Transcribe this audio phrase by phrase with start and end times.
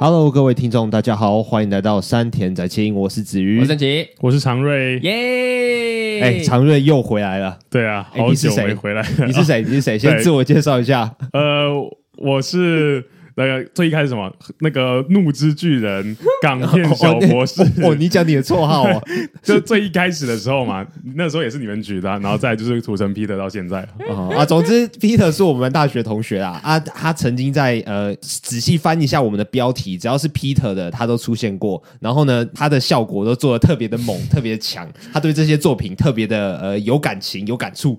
[0.00, 6.20] Hello，各位听众，大家好，欢迎来到山田宅青，我是子瑜，我是曾奇，我是常瑞，耶！
[6.20, 9.60] 哎，常瑞又回来了，对啊，好久没回来，你是谁？
[9.62, 9.98] 你是谁？
[9.98, 11.16] 先自我介绍一下。
[11.32, 11.68] 呃，
[12.16, 13.04] 我是。
[13.38, 14.30] 那个最一开始什么？
[14.58, 17.62] 那个怒之巨人港片小博士。
[17.82, 19.02] 哦，你讲你的绰号哦，
[19.42, 23.82] 就最一开始的时候嘛，那时候也是你们举的，啊，然后再就是土城 Peter 到现在。
[24.08, 26.60] 啊啊，总之 Peter 是我们大学同学啊。
[26.64, 37.96] 啊，他曾经在呃仔细翻一下我们的标题，只要是 Peter 的他都出现过，然后呢，他的效果都做的特别的猛， 特别的强，他对这些作品特别的呃有感情有感触。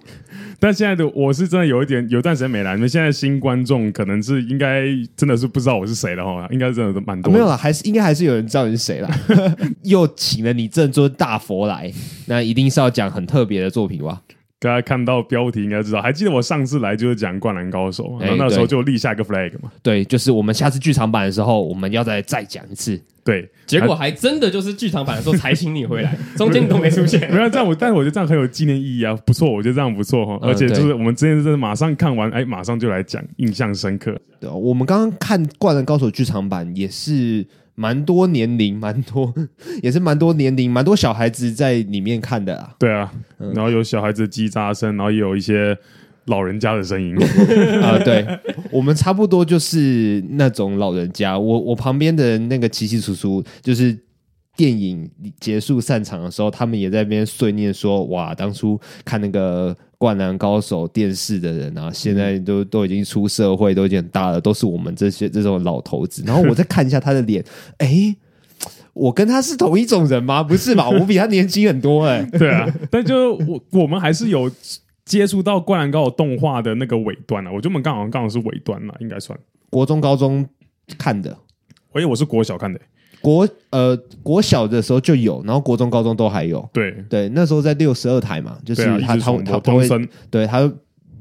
[0.59, 4.83] 但现在的我是真的有一点有段时间没来，你们现在新观众可能是应该
[5.15, 7.33] 真的是不知道我是谁了哈，应该真的都蛮多、啊。
[7.33, 9.09] 没有啊，还是应该还是有人知道你是谁了。
[9.83, 11.89] 又请了你这尊大佛来，
[12.25, 14.21] 那一定是要讲很特别的作品吧？
[14.59, 19.71] 大家看到标题应该知道，还记得我上次来就是讲《灌篮高手》，然后那时候就立下一个 flag 嘛。
[19.81, 22.99] 对，就是我们下次剧场版的时候，我们要再再讲一次。
[23.23, 27.21] 对，结果还真的就是剧场版的时候才请你回来，中间你都没出现。
[27.31, 30.37] 没有这样，我但是我觉得这样很有纪念意义啊，不错，我觉得这样不错哈。
[30.41, 34.19] 而且就是我们之前真的马上看完，哎，马上就来讲，印象深刻。
[34.41, 37.45] 对，我们刚刚看《灌篮高手》剧场版也是。
[37.79, 39.33] 蛮多年龄，蛮多，
[39.81, 42.75] 也是蛮多年龄，蛮多小孩子在里面看的啊。
[42.77, 45.77] 对啊，嗯、然后有小孩子叽喳声，然后也有一些
[46.25, 47.15] 老人家的声音
[47.81, 47.97] 啊。
[47.99, 48.27] 对，
[48.69, 51.39] 我们差不多就是那种老人家。
[51.39, 53.97] 我我旁边的那个琪琪叔叔，就是
[54.59, 66.23] 电影结束散场的时候，他们也在那边碎念说：“哇，当初看那个。”灌篮高手电视的人啊，现在都都已经出社会，都已经很大了，都是我们这些这种老头子。
[66.25, 67.43] 然后我再看一下他的脸，
[67.79, 68.15] 哎、欸，
[68.93, 70.41] 我跟他是同一种人吗？
[70.41, 70.87] 不是吧？
[70.97, 72.39] 我比他年轻很多哎、欸。
[72.39, 74.49] 对啊，但就我我们还是有
[75.03, 77.51] 接触到灌篮高手动画的那个尾端啊。
[77.51, 79.37] 我觉得我们刚好刚好是尾端嘛，应该算
[79.69, 80.47] 国中高中
[80.97, 81.37] 看的。
[81.91, 82.85] 我以为我是国小看的、欸。
[83.21, 86.67] 国呃国小的时候就有，然后国中、高中都还有。
[86.71, 89.87] 对对，那时候在六十二台嘛，就是他、啊、他他他会
[90.29, 90.71] 对他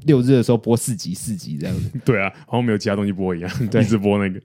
[0.05, 1.91] 六日的时候播四集四集这样子。
[2.05, 4.39] 对啊，好像没有其他东西播一样， 对，一直播那个，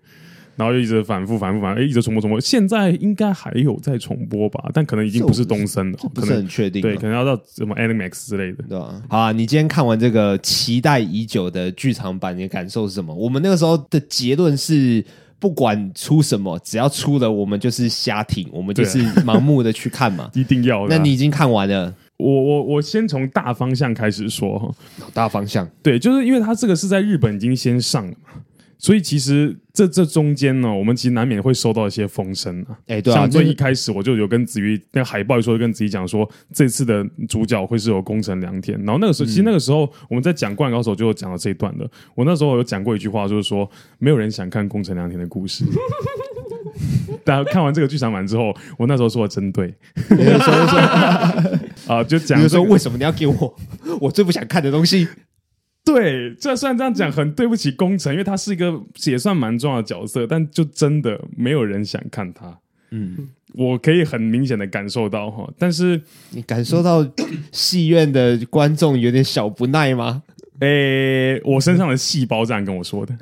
[0.56, 2.40] 然后就一直反复反复反复，哎，一直重播重播。
[2.40, 6.82] 现在应该还有在重播吧，但可能已经不是东森了，不是很确定。
[6.82, 9.00] 对，可能要到什么 Animax 之类的，对吧？
[9.08, 13.14] 好啊，你今天看完这个期待已久的剧场版，你的感受是什么？
[13.14, 15.04] 我们那个时候的结论是。
[15.44, 20.96] 不管出什么，只要出了，我们就是瞎听，我们就是 盲目的去看嘛，一定要的。
[20.96, 24.74] 那你已经看完了，我我我先从大方向开始说哈，
[25.12, 28.40] 大方向，对，就是因为它这个是在日本已经先上了嘛。
[28.84, 32.76] 所以其实这这中间呢，我们其实难免会收到一些风声啊。
[32.86, 38.76] 哎，对啊，像最一开始我就有跟子瑜那海报说，跟子瑜讲说，这次的主角会是有宫城良田。
[38.84, 41.90] 然后那个时候，其实那个时候我们在讲《灌篮高手》就有讲到这一段的。
[42.14, 43.66] 我那时候有讲过一句话，就是说
[43.98, 45.64] 没有人想看宫城良田的故事。
[47.24, 49.72] 大家看完这个剧场版之后，我那时候说的真对。
[51.88, 53.56] 啊，就讲说为什么你要给我
[53.98, 55.08] 我最不想看的东西？
[55.84, 62.58] 对，这虽然这样讲很对不起工程，因为他是一个也算蛮重要的角色，但就真的没有人想看他。
[62.90, 66.00] 嗯，我可以很明显的感受到哈，但是
[66.30, 67.06] 你感受到
[67.52, 70.22] 戏院的观众有点小不耐吗？
[70.60, 73.14] 诶、欸，我身上的细胞这样跟我说的。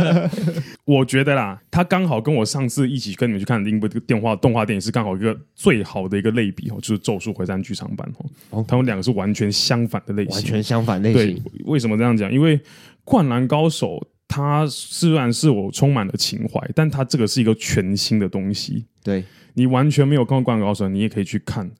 [0.84, 8.10] 我觉得啦，他刚好跟我上次一起跟你们去看的另一部电话动画电影是刚好一个最好的一个类比哦，就是《咒术回战》剧场版
[8.50, 8.64] 哦。
[8.68, 11.42] 他们两个是完全相反的类型，完全相反类型。
[11.42, 12.30] 对，为什么这样讲？
[12.32, 12.58] 因为
[13.04, 13.96] 《灌篮高手》
[14.28, 18.84] 它虽然是我充满了情怀，但它这个是一个全新的东西。
[19.02, 21.70] 对，你完全没有看过《灌篮高手》，你也可以去看，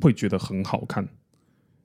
[0.00, 1.08] 会觉得很好看。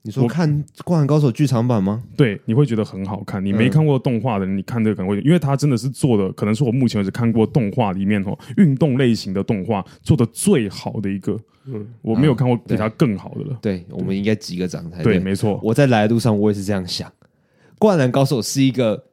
[0.04, 0.50] 你说看
[0.84, 2.02] 《灌篮高手》剧场版吗？
[2.16, 3.44] 对，你会觉得很好看。
[3.44, 11.38] 你没看过动画的人，你看这个可能会，因为它真的是做的，可能是我目前为止看过动画里面哦，运动类型的动画做的最好的一个。
[11.66, 13.58] 嗯，我没有看过比它更好的了。
[13.62, 15.02] 对，对，我们应该击个掌才。
[15.04, 15.60] 对，没错。
[15.62, 17.08] 我在来的路上，我也是这样想，
[17.78, 19.04] 《灌篮高手》是一个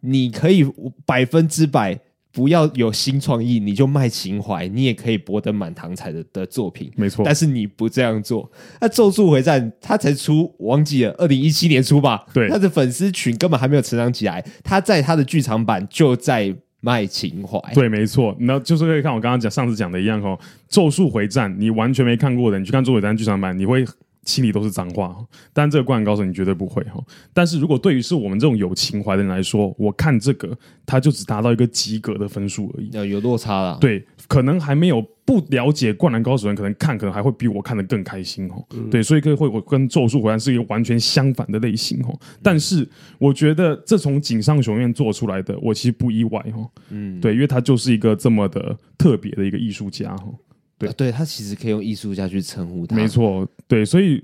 [0.00, 0.64] 你可以
[1.04, 1.98] 百分之百。
[2.34, 7.24] 不要有新创意，你就卖情怀，你也可以博得满堂彩的的作品，没错。
[7.24, 8.50] 但是你不这样做，
[8.80, 12.26] 那《咒术回战》他才出，我忘记了，二零一七年出吧？
[12.34, 17.60] 对，他的粉丝群根本还没有成长起来，他在他的剧场版就在卖情怀。
[17.72, 18.36] 对，没错。
[18.40, 20.36] 那就是可以看我刚刚讲上次讲的一样哦，
[20.68, 23.84] 《咒术回战》你完全没看过的，你去看《咒术回战》剧场版，你会
[24.24, 25.16] 心里都是脏话。
[25.52, 27.02] 但这个灌篮高手你绝对不会哈。
[27.32, 33.78] 但是如果对于是我们这种有情怀的人来说，我看这个，他就只达到一个及格的分数而已，有落差了。
[33.80, 38.64] 对，可能还没有不了解灌篮高手的人，可能看可能还会比我看的更开心哦。
[38.74, 42.18] 嗯、对，所以会我跟咒术回战是一个完全相反的类型哦。
[42.42, 42.88] 但是
[43.18, 46.70] 我觉得这从井上雄彦做出来的，我其实不意外哦。
[46.90, 50.34] 嗯，对，因为他就是一个这么的特别的一个艺术家哦。
[50.78, 52.94] 对，啊、对他其实可以用艺术家去称呼他。
[52.94, 54.22] 没错，对，所以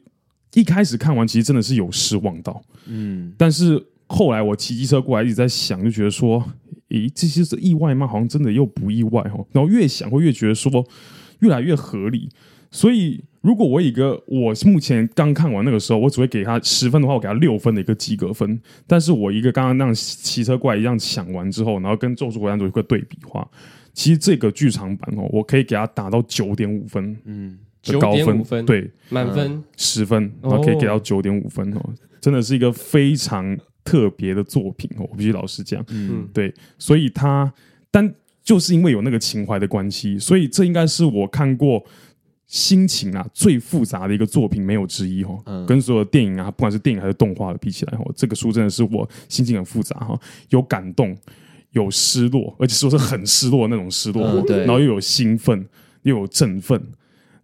[0.54, 6.44] 一开始看完其实真的是有失望到，嗯，但是后来我骑机车过来一直在想，就觉得说，
[6.88, 8.06] 咦，这些是意外吗？
[8.06, 9.46] 好像真的又不意外哦。
[9.52, 10.84] 然后越想会越觉得说
[11.38, 12.28] 越来越合理。
[12.72, 18.60] 所以如果我以一个我目前刚看完那个时候，我只会给他十分的话，我给他六分的一个及格分。
[18.86, 23.48] 但是我一个刚刚那样骑车过来一样想完之后，然后跟咒术回战做一个对比的话。
[23.92, 28.64] 其实这个剧场版哦，我可以给他打到九点五分，嗯，九点五，分？
[28.64, 29.62] 对，满分？
[29.76, 37.52] 十分，然后可以给到九点五分哦，真的是一个非常特别的作品哦，我必须老实讲，嗯，对，所以他，
[37.90, 38.14] 但
[38.44, 41.84] 就是因为有那个情怀的关系，所以这应该是我看过
[42.50, 50.20] 心情啊最复杂的一个作品，没有之一哦，嗯，跟所有的电影啊，不管是电影还是动画的比起来哦，这个书真的是我心情很复杂哈，
[50.50, 51.16] 有感动。
[51.72, 55.64] 有失落，而且说是很失落的那种失落，嗯、然后又有兴奋，
[56.02, 56.82] 又有振奋，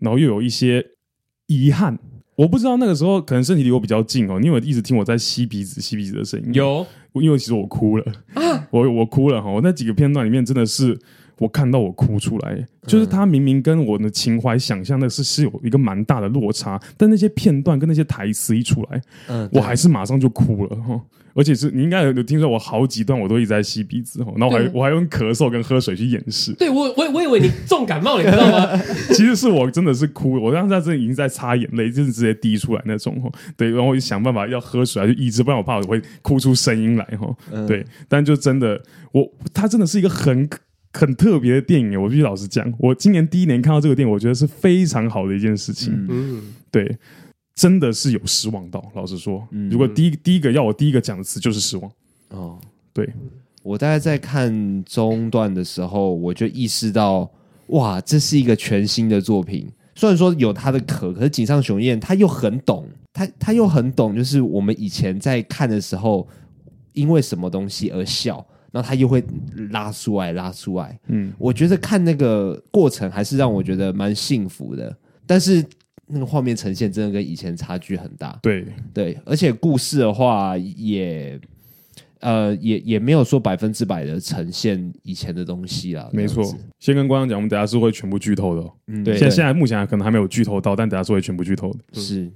[0.00, 0.84] 然后又有一些
[1.46, 1.96] 遗憾。
[2.34, 6.52] 我不知道那个时候可能身体离我比较近哦，你有一直听我在吸鼻子、吸鼻子的声音。
[6.52, 8.04] 有，因为其实我哭了，
[8.34, 9.48] 啊、我我哭了哈。
[9.48, 10.98] 我那几个片段里面真的是
[11.38, 21.00] 我看到我哭出来，嗯、就是他明明跟我的情怀想象的是是有一个蛮大的落差，但那些片段跟那些台词一出来，嗯，我还是马上就哭了哈。
[21.34, 26.54] 而且是你应该有听说我好几段我都一直在吸鼻子，然后我还我还用咳嗽跟喝水去掩饰。
[26.54, 28.82] 对，我我我以为你重感冒了，你知道吗？
[29.12, 33.30] 其实是我真的是哭，我当时在这里已经在擦眼泪，就是直接滴出来那种。
[33.54, 37.36] 对，然后我就想办法要喝水来就抑制，不然我怕我会哭出声音来哈。
[37.68, 38.80] 对，但就真的
[39.12, 40.48] 我他真的是一个很
[40.98, 45.92] 很特别的电影，我必须老实讲，我今年第一年看到这个电影，我觉得是非常好的一件事情。
[46.08, 46.96] 嗯，对。
[47.58, 51.90] 真的是有失望到，老实说，嗯、如果第一第一个要我第一个讲的词就是失望
[52.28, 52.58] 哦。
[52.92, 53.08] 对，
[53.62, 57.26] 我大概在看中段的时候，我就意识到，
[57.68, 59.66] 哇，这是一个全新的作品。
[59.94, 66.28] 虽然说有他的壳，可是井上雄彦他又很懂，他他又很懂，就是我们以前在看的时候，
[66.92, 68.46] 因为什么东西而笑，
[68.76, 69.24] 然后他又会
[69.70, 70.98] 拉出来拉出来。
[71.06, 74.94] 嗯，我觉得看那个过程还是让我觉得蛮幸福的，
[75.26, 75.64] 但是。
[76.08, 78.64] 那个画面呈现真的跟以前差距很大，对
[78.94, 81.36] 对，而且故事的话也
[82.20, 86.08] 呃也也没有说百分之百的呈现以前的东西啦。
[86.12, 86.44] 没错，
[86.78, 88.70] 先跟观众讲，我们等下是会全部剧透的。
[88.86, 91.80] 嗯，对，现在现在目前可能还没有剧透到，但等下是会全部剧透的。
[91.94, 92.30] 嗯、是。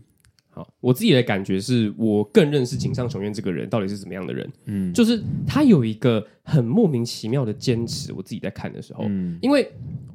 [0.61, 4.53] 好，我自己的感觉是我更认识井上雄彦这个人到底是怎么样的人。
[4.67, 8.13] 嗯，就是他有一个很莫名其妙的坚持。
[8.13, 9.67] 我自己在看的时候，嗯，因为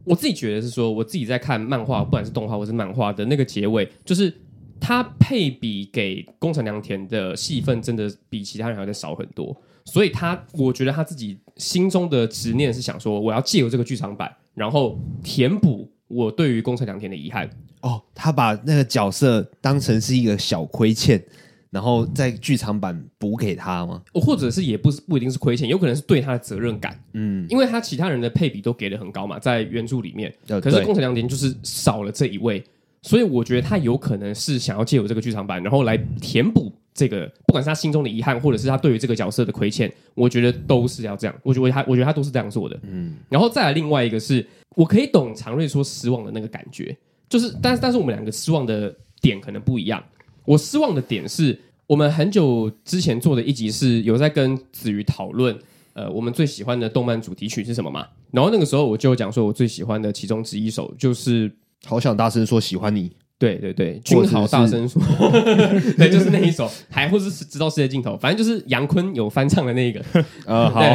[0.04, 4.32] 我自己觉得是说，我自己在看漫画，不管是动画或是漫画的那个结尾，就是
[4.80, 9.56] 他配比给宫城良田的戏份真的比其他人还要再少很多。
[9.86, 17.50] 所以他，我觉得他自己心中的执念是想说，我要借由这个剧场版，然后填补我对于宫城良田的遗憾。
[17.86, 21.24] 哦，他把那个角色当成是一个小亏欠，
[21.70, 24.02] 然后在剧场版补给他吗？
[24.12, 27.00] 或者是也不是不一定是亏欠，有可能是对他的责任感。
[27.14, 32.64] 嗯，因为他其他人的配比都给的很高嘛，在原著里面，可是工程良田就是少了这一位，
[33.04, 41.36] 所以我觉得他有可能是想要借由这个剧场版，然后来填补这个，不管是他心中的遗憾，或者是他对于这个角色的亏欠，我觉得都是要这样。
[41.44, 42.80] 我觉得他，我觉得他都是这样做的。
[42.82, 44.44] 嗯，然后再来另外一个是
[44.76, 46.98] 我可以懂常瑞说失望的那个感觉。
[47.38, 50.02] 就是，但是，但是我们两个失望的点可能不一样。
[50.46, 55.58] 我失望的点是我们很久之前做的一集是有在跟子瑜讨论，
[55.94, 58.08] 呃，我们最喜欢的动漫主题曲是什么嘛？
[58.32, 61.50] 然后那个时候我就讲说，我最喜欢的其中之一首就是
[61.86, 63.10] 《好想大声说喜欢你》。
[63.38, 65.02] 对对对，君好大声说，
[65.98, 70.02] 对，就是那一首，还或是直到世界尽头，反正就是杨坤有翻唱的那个。
[70.48, 70.80] 呃，好。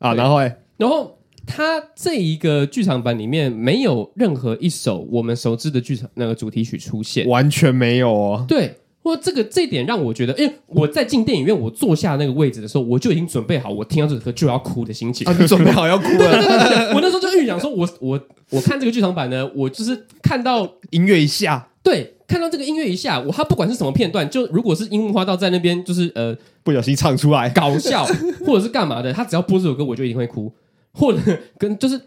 [0.00, 1.15] 啊，然后哎，然后。
[1.46, 8.44] 他这一个剧场版里面没有任何一首我们熟知的剧场那个主题曲出现，完全没有哦。
[8.48, 15.26] 对，或这个这点让我觉得，因为我在进电影院，我坐下那个位置的时候，我就已经准备好，我听到这首歌就要哭的心情。
[15.26, 16.18] 啊，你准备好要哭了？
[16.18, 28.04] 对对对对对，我那时候就预想说我，我我我看这个剧场版呢，我就是看到音乐一下，对，看到这个音乐一下，我他不管是什么片段，就如果是樱木花道在那边，就是呃不小心唱出来搞笑，
[28.44, 30.52] 或者是干嘛的，他只要播这首歌，我就一定会哭。
[30.96, 31.20] 或者
[31.58, 32.00] 跟就是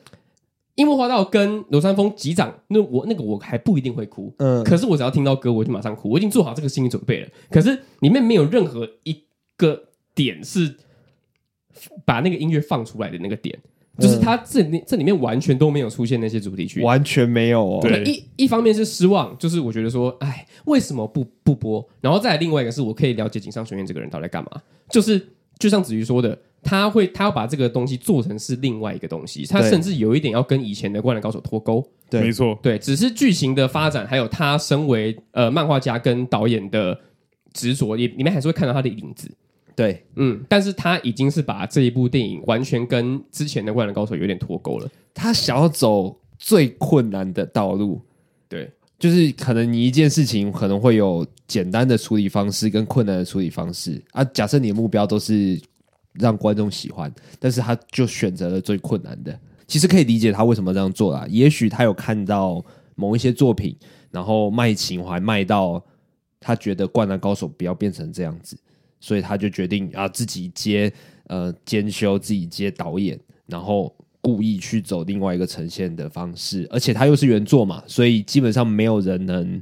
[0.75, 7.27] 樱木花道跟流川枫击掌，那我那个我还不一定会哭，嗯，可是我只要听到歌，我就马上哭，我已经做好这个心理准备了。
[7.51, 9.23] 可是里面没有任何一
[9.57, 9.83] 个
[10.15, 10.77] 点是
[12.05, 13.59] 把那个音乐放出来的那个点，
[13.97, 17.79] 就是他这里这里面完全都没有出现那些主题曲，完全没有哦。
[17.81, 21.85] 对，一一方面是失望，就是我觉得说，哎，为什么不不播？
[21.99, 26.39] 然后再来另外一个是我可以了解井上雄彦这个人到底在干嘛，就是就像子瑜说的。
[26.61, 31.87] 他会，他要把这个东西做成是另外一个东西，他甚至有一点要跟以前的《灌篮高手》脱钩。
[32.09, 36.99] 对，没错，对，只是剧情的发展，还有他身为呃漫画家跟导演的
[37.53, 39.29] 执着，也里面还是会看到他的影子。
[39.75, 44.89] 对，嗯，但是他已经是把这一部电影完全跟之前的《灌篮高手》有点脱钩了。
[45.13, 48.01] 他想要走最困难的道路，
[48.49, 54.23] 对，就是可能你一件事情可能会有简单的处理方式跟困难的处理方式啊。
[54.25, 55.61] 假设你的目标都是。
[56.19, 59.39] 让观众喜欢，但是他就选择了最困难的。
[59.65, 61.25] 其实可以理解他为什么这样做啦。
[61.29, 62.63] 也许他有看到
[62.95, 63.75] 某一些作品，
[64.11, 65.83] 然后卖情怀卖到
[66.39, 68.57] 他觉得《灌篮高手》不要变成这样子，
[68.99, 70.91] 所以他就决定啊自己接
[71.27, 76.67] 呃兼修，自己接导演，然后故意去走另外一个呈现的方式。
[76.69, 79.61] 而且他又是原作嘛，所以基本上没有人能。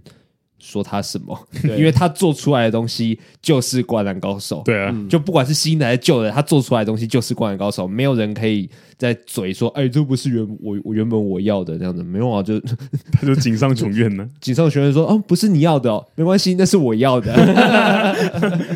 [0.67, 1.47] 说他什么？
[1.63, 4.59] 因为他做出来的东西就是《灌篮高手》。
[4.63, 7.85] 对啊，就不管是新的还是旧的，他做出来的东西就是《灌篮高手》。
[7.87, 12.59] 没有人可以在嘴说：“哎，这不是原我我原本我要的这样子。”没有啊，就
[13.13, 14.27] 他就井上雄院呢。
[14.41, 17.33] 井上雄院说：“哦，不是你要的哦，没关系，那是我要的。”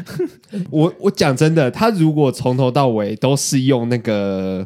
[0.72, 4.66] 我我讲真的，他如果从头到尾都是用那个。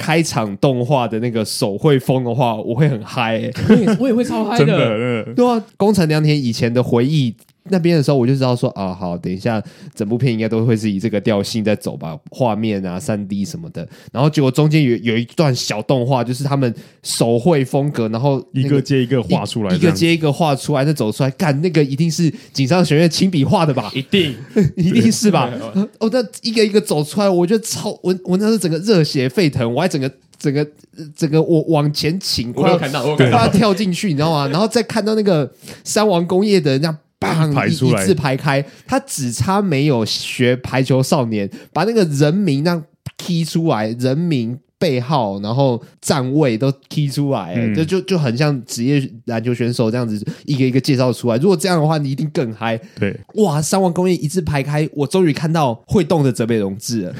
[0.00, 4.64] 开场动画的那个手绘风的话，我会很嗨、欸，我也我也会超嗨的，
[5.26, 5.34] 的。
[5.34, 9.62] 对啊，宫城良田以前的回忆那边的时候，我就知道说啊，好，等一下
[9.94, 13.86] 整部片应该都会是以这个调性在走吧，画面啊、三 D 什么的。
[14.12, 23.90] 然后结果中间有有一段小动画，就是他们手绘风格，然后、那个、一个接一个画出来，一个接一个画出来，再走出来，干那个一定是井上学院亲笔画的吧？
[23.94, 24.34] 一定，
[24.76, 25.50] 一定是吧？
[26.00, 30.10] 哦，那一个一个走出来，我觉得超我我那时候整个热血沸腾，我还整个。
[30.40, 30.66] 整个
[31.14, 34.48] 整个我往前倾，快要看到，快要跳进去，你知道吗？
[34.48, 35.52] 然后再看到那个
[35.84, 42.82] 三王工业的那样，砰一一字排开，他只差没有学排球少年，把那个人名让
[43.18, 51.36] 踢出来，人名背号，然后站位都 key 出来，嗯、就就就很像职业篮球选手这样子，一个一个介绍出来。
[51.36, 52.80] 如果这样的话，你一定更嗨。
[52.98, 57.14] 对，哇，三万工业一字排开，我终于看到会动的泽北荣治了。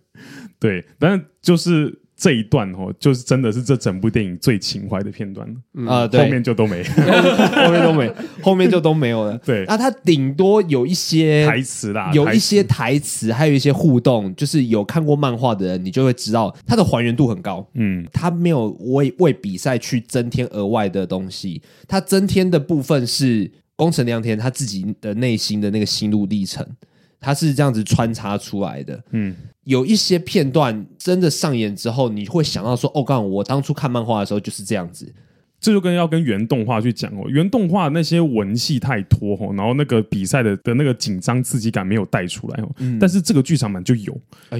[0.60, 2.02] 对，但就是。
[2.20, 5.48] 这一段哦，就是真的是这整部电影最情怀的片段
[5.86, 6.04] 啊！
[6.04, 6.82] 对，后面就都没，
[7.54, 9.38] 后面都没，后面就都没有了。
[9.46, 17.64] 对，那他顶多有一些台词啦，有一些台词，还有一些互动，就是有看过漫画的人，你就会知道它的还原度很高。
[17.74, 26.66] 嗯，他没有为为比赛去增添额外的东西，他增添的部分是宫城良田他自己的内心的那个心路历程。
[27.20, 29.34] 它是这样子穿插出来的，嗯，
[29.68, 35.12] 有一些片段真的上演之后，你会想到说：“哦，刚我当初看漫画的时候就是这样子。”
[35.60, 42.70] 这就跟要跟原动画去讲哦，原动画那些文戏太拖哦，然后那个比赛的的那个紧张刺激感没有带出来哦。
[42.78, 44.16] 嗯，但是这个剧场版就有，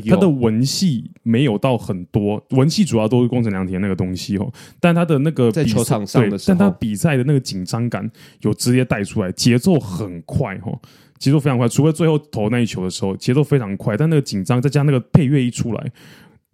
[0.09, 10.81] 它的文戏没有到很多，文戏主要都是宫城良田那个东西哦，但它的那个在球场上的时候，但它比赛的那个紧张感有直接带出来，节奏很快哦。
[11.19, 13.97] 节奏非常快，除了最后投那一球的时候，节奏非常快。
[13.97, 15.93] 但那个紧张，再加那个配乐一出来，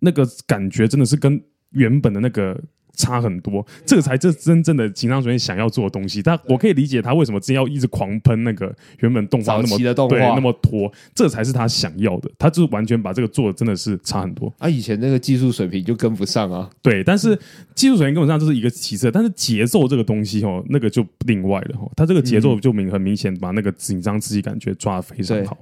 [0.01, 2.61] 那个感觉真的是跟原本的那个。
[2.95, 6.23] 差很多，这个才是真正的井上雄彦想要做的东西。
[6.23, 12.31] 但我可以理解他为什么之前要一直狂喷那个原本动画那么对那么拖，这才是他想要的。
[12.39, 14.53] 他就是完全把这个做的真的是差很多。
[14.59, 16.71] 啊，以前那个技术水平就跟不上啊。
[16.81, 17.39] 对，但是
[17.75, 21.91] 技术水平跟不上就是一个其次，但是节奏这个东西哦，那个就另外了哦。
[21.97, 25.57] 他这个节奏就明很明显把那个紧张刺激感觉抓得非常好。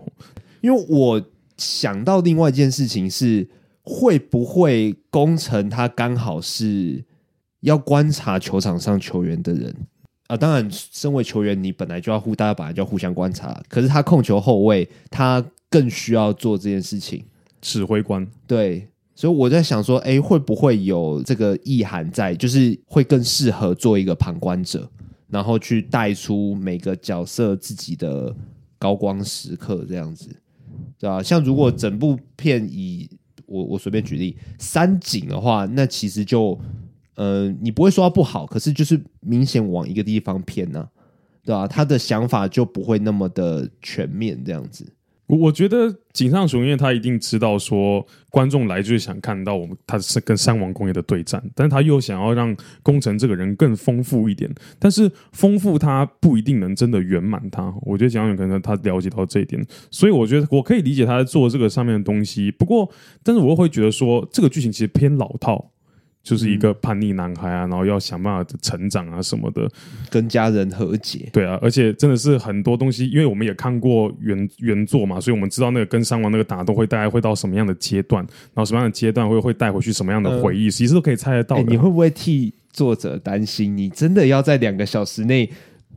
[0.60, 1.22] 因为我
[1.56, 3.48] 想到另外一件事情是，
[3.82, 7.04] 会不会工程它刚好是。
[7.62, 9.74] 要观察球场上球员的人
[10.28, 13.60] 啊，当然，身为球员，你本来就要互，大家本来就要互相观察。
[13.68, 17.22] 可是他控球后卫，他更需要做这件事情，
[17.60, 18.26] 指挥官。
[18.46, 22.34] 对，所以我在想说，哎，会不会有这个意涵在？
[22.34, 24.88] 就是会更适合做一个旁观者，
[25.28, 28.34] 然后去带出每个角色自己的
[28.78, 30.34] 高光时刻，这样子，
[30.98, 31.22] 对吧？
[31.22, 33.10] 像如果整部片以
[33.44, 36.58] 我我随便举例三井的话，那其实就。
[37.14, 40.88] 呃，你不会说他不好，可是就是明显往一个地方偏呢、
[41.44, 41.68] 对吧、啊？
[41.68, 44.92] 他的想法就不会那么的全面，这样子。
[45.26, 57.72] 我我觉得井上雄彦他一定知道说观众来就是想看到我们他是跟山王工业的对战，但是他又想要让工程这个人更丰富一点，但是丰富他不一定能真的圆满他。
[57.82, 62.50] 我觉得井上可能他了解到这一点，所以我觉得我可以理解他在做这个上面的东西。
[62.50, 62.90] 不过，
[63.22, 65.70] 但是我又会觉得说这个剧情其实偏老套。
[66.22, 69.68] 就是一个叛逆男孩啊，然后要想办法成长啊什么的，
[70.10, 71.28] 跟家人和解。
[71.32, 78.22] 对啊，而且真的是很多东西，因为我们也看过原原作嘛，所以我们知道那个跟三王那个打斗会大概会到什么样的阶段，
[78.54, 81.62] 然后什么样的阶段会会带回去什么样的回忆，其实都可以猜得到的。
[81.64, 83.76] 你会不会替作者担心？
[83.76, 85.50] 你真的要在两个小时内？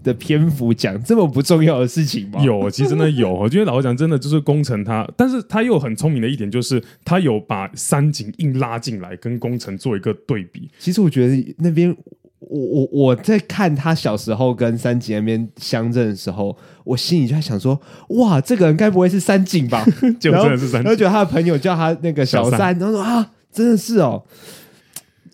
[0.04, 2.42] 的篇幅讲这么不重要的事情吗？
[2.44, 3.34] 有，其实真的有。
[3.34, 10.70] 我觉得老实讲，真的就是工程他，但是他又很聪明的一点就是，他有把三井硬拉进来，跟工程做一个对比。
[10.80, 11.96] 其实我觉得那边，
[12.40, 19.84] 我我我在看他小时候跟三井那边相认的时候，我心里就在想说，哇，这个人该不会是三井吧？
[20.20, 24.24] 就真的是三井，然后觉得他的朋友叫他那个小三，小三然后说啊，真的是哦。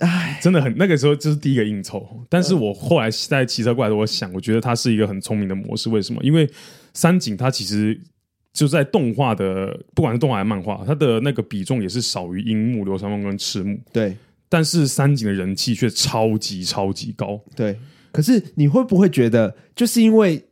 [0.01, 5.89] 哎，真的很那个时候就是第一个应酬，但是我后来在骑车过来的，我想，我觉得它是一个很聪明的模式。
[5.89, 6.19] 为什么？
[6.23, 6.49] 因为
[6.93, 7.99] 三井它其实
[8.51, 13.79] 就在动画的，不管是动画还是漫画，它的那个比重也是少于樱木、流川枫跟赤木。
[13.93, 14.17] 对，
[14.49, 17.39] 但是三井的人气却超级超级高。
[17.55, 17.77] 对，
[18.11, 20.43] 可是你会不会觉得，就是因为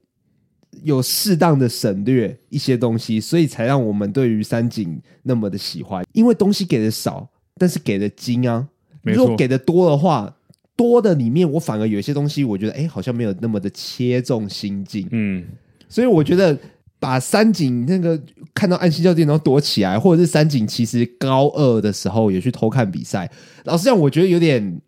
[0.83, 6.05] 有适当的省略一些东西，所以才让我们对于三井那么的喜欢？
[6.13, 7.27] 因为东西给的少，
[7.57, 8.67] 但是给的精啊。
[9.03, 10.35] 如果给的多的话，
[10.75, 15.07] 多的里面我反而有一些东西，我觉得哎，好像没有那么的切中心境。
[15.11, 15.43] 嗯，
[15.87, 16.57] 所以我觉得
[16.99, 18.21] 把三井那个
[18.53, 23.29] 看到暗星教练然后躲起来，或者是三井其实高二的时候也去偷看比赛，
[23.65, 24.81] 老实讲，我觉得有点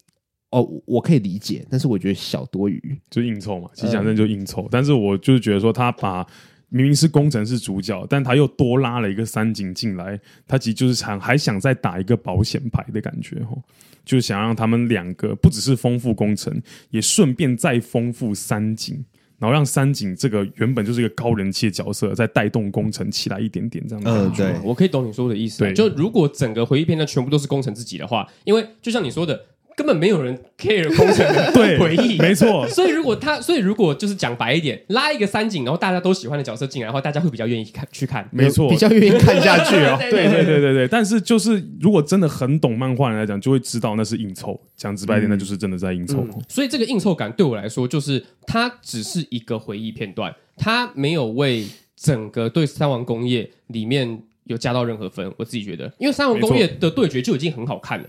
[0.52, 3.70] 哦，我可以理解，但是我觉得小多余，就硬凑嘛。
[3.74, 6.26] 其实讲真的就硬凑，嗯、但是我就是觉得说他把。
[6.74, 13.58] 明明是工程是主角，但他又多拉了一个三井进来，他其实就是想还想再打一个保险牌的感觉哈，
[14.06, 19.04] 就是想让他们两个不只是丰富工程，也顺便再丰富三井，
[19.38, 24.04] 然后让三井这个原本就是一个高人气的角色，再带动工程起来一点点这样。
[24.06, 25.60] 嗯，对，我可以懂你说的意思。
[25.60, 29.48] 对，就如果整个回忆片段全部都是工程自己的话，因为就像你说的。
[29.82, 32.68] 根本没有人 care 宫城的 回忆，没错。
[32.68, 39.98] 所以如果他，所以如果就是讲白一点，拉一个三井，然后大家都喜欢的角色进来的话，大家会比较愿意看去看，没错，比较愿意看下去哦。
[40.12, 40.88] 对对对对对。
[40.88, 44.62] 但是就是如果真的很懂漫画人来讲，就会知道那是硬凑。
[44.78, 46.20] 讲直白点，那就是真的在硬凑。
[46.20, 46.42] 嗯。
[46.48, 55.34] 所以这个硬凑感对我来说，就是它只是一个回忆片段，它没有为整个对三王工业里面有加到任何分。
[55.38, 58.06] 我自己觉得，因为三王工业的对决就已经很好看了。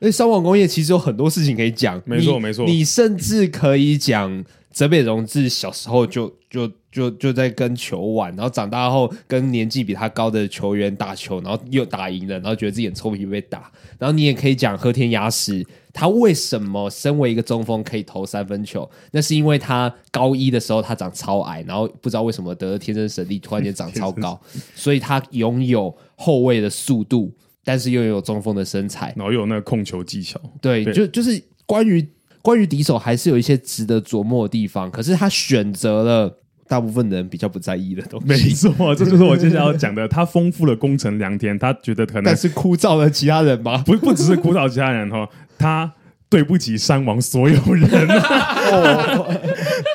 [0.00, 13.70] 因为三网工业其实有很多事情可以讲，没错没错，你甚至可以讲泽北荣治小时候就就就就在跟球玩，然后长大后跟年纪比他高的球员打球，然后又打赢了，然后觉得自己很臭屁被打。
[13.98, 18.90] 然后你也可以讲和田雅史，他为什么身为一个中锋可以投三分球？
[19.10, 24.40] 那是因为他高一的时候他长超矮，然后不知道为什么得了天生神力，突然间长超高，
[24.74, 27.30] 所以他拥有后卫的速度。
[27.64, 32.06] 但是又有中锋的身材，然后又有那个控球技巧，对，对就就是关于
[32.42, 34.90] 关于敌手还是有一些值得琢磨的地方。
[34.90, 40.08] 可是他选择了大部分人比较不在意的东西，没错，这就是我接下来要讲的。
[40.08, 43.78] 他丰富了宫城良田，他觉得可能但是枯燥了其他人吧？
[43.86, 45.92] 不，不只是枯燥其他人哈，他。
[46.30, 47.90] 对不起，山王所有人。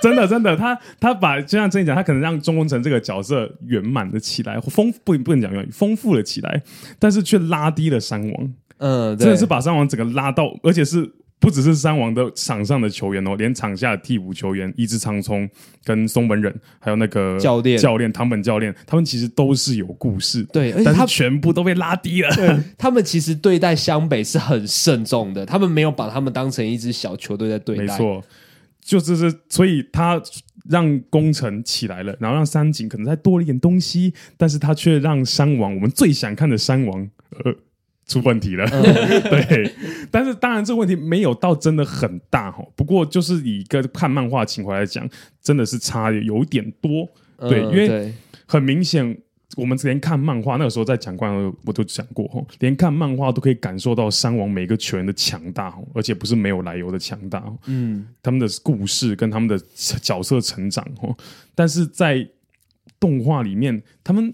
[0.04, 6.62] 真的，真的，他他把就像真讲，他可能让中宫城这个角色圆满了起来，丰不不能讲圆，丰富了起来，
[7.00, 8.54] 但是却拉低了山王。
[8.78, 11.10] 嗯，真的是把山王整个拉到，而且是。
[11.38, 15.48] 不只是山王的场上的球员哦，连场下的替补球员伊织昌充
[15.84, 22.30] 跟松本忍，还有那个教练教练堂本教练，他们其实都是有故事，对，而且他全部都被拉低了。
[22.78, 27.84] 他们其实对待湘北是很慎重的，他们没有把他们当成一支小球队在对待。
[27.84, 28.24] 没错，
[28.82, 30.19] 就是是所以他
[30.67, 37.08] 让工程起来了，然后让三井可能再多了一点东西，但是他却让山王我们最想看的山王
[37.43, 37.54] 呃。
[38.08, 38.68] 出问题了，
[39.30, 39.74] 对，
[40.12, 45.10] 但是当然这个问题没有到真的很大哈，不过就是以一个看漫画情怀来讲，
[45.41, 47.10] 真的是差有点多，
[47.50, 48.13] 对，因为
[48.46, 49.18] 很明显，
[49.58, 51.28] 我们连看漫画那个时候在讲过，
[51.65, 61.10] 我都讲过哈，连看漫画都可以感受到山王每个球员的强大，而且不是没有来由的强大，嗯，他们的故事跟他们的角色成长哈，
[61.56, 62.28] 但是在
[63.00, 64.32] 动画里面，他们。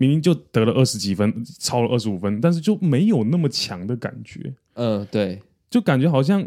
[0.00, 4.54] 明明就得了二十几分，超了二十五分，但是就没有那么强的感觉。
[4.72, 6.42] 嗯，对，就感觉好像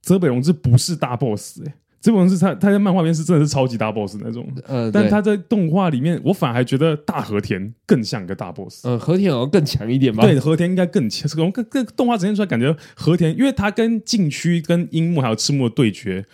[0.00, 8.86] 泽北荣治不是大 boss 哎、欸，这部分是他他在漫画里面是真的是超级大 boss 那种，呃，但他在动画里面，我反而还觉得大和田更像一个大 boss。
[8.86, 10.22] 嗯，和田好像更强一点吧？
[10.22, 11.28] 对，和田应该更强。
[11.28, 16.24] 这种更更动画呈现出来，感觉和田，因为他跟禁区、跟樱木还有赤木的对决，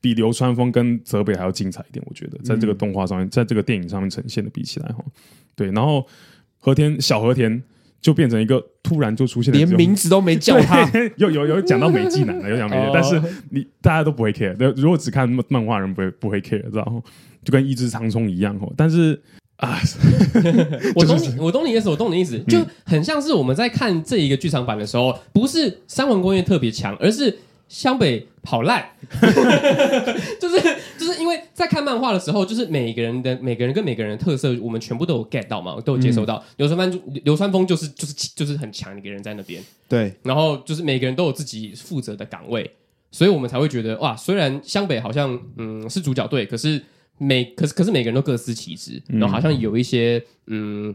[0.00, 2.04] 比流川枫跟泽北还要精彩一点。
[2.08, 5.04] 我觉得，在这个动画上面，在这个电影上面呈现的比起来哈，
[5.58, 6.06] 对，然后
[6.58, 7.62] 和田小和田。
[8.00, 14.54] 就变成一个突然就出现，连名字都没叫他， 有有有讲到美纪男了，有讲美纪，但是你大家都不会 care。
[14.76, 17.02] 如果只看漫画人不会不会 care，知道吗？
[17.44, 18.72] 就跟一只苍松一样哦。
[18.76, 19.20] 但是
[19.56, 19.76] 啊，
[20.94, 27.36] 我懂你，我懂你意思，我懂你意思，就很像是我们在看这一个剧场版的时候，不是三文工业特别强，而是。
[27.70, 28.88] 湘北好烂，
[30.40, 36.36] 就是就是因为在看漫画的时候，就是每个人的每个人跟每个人的特色，我们全部都有 get 到嘛，都有接收到。
[36.36, 40.14] 嗯、流川枫流川枫就是就是就是很强一个人在那边，对。
[40.22, 42.70] 然后就是每个人都有自己负责的岗位，
[43.10, 46.82] 所以我们才会觉得哇，虽然湘北好像嗯是主角队，可是
[47.18, 50.94] 每可是可是每个人都各司其职，然后好像有一些嗯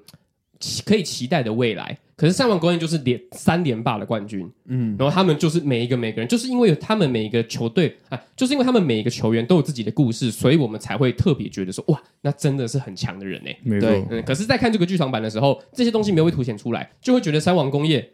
[0.86, 1.98] 可以期待的未来。
[2.16, 14.24] 可是三王工业就是连三连霸的冠军，嗯，然后他们就是每一个每个人，就是因为有他们每一个球队啊，就是因为他们每一个球员都有自己的故事，所以我们才会特别觉得说，哇，那真的是很强的人哎，没错，嗯。
[14.24, 18.08] 可是，在看这个剧场版的时候，这些东西没有被凸显出来，就会觉得三王工业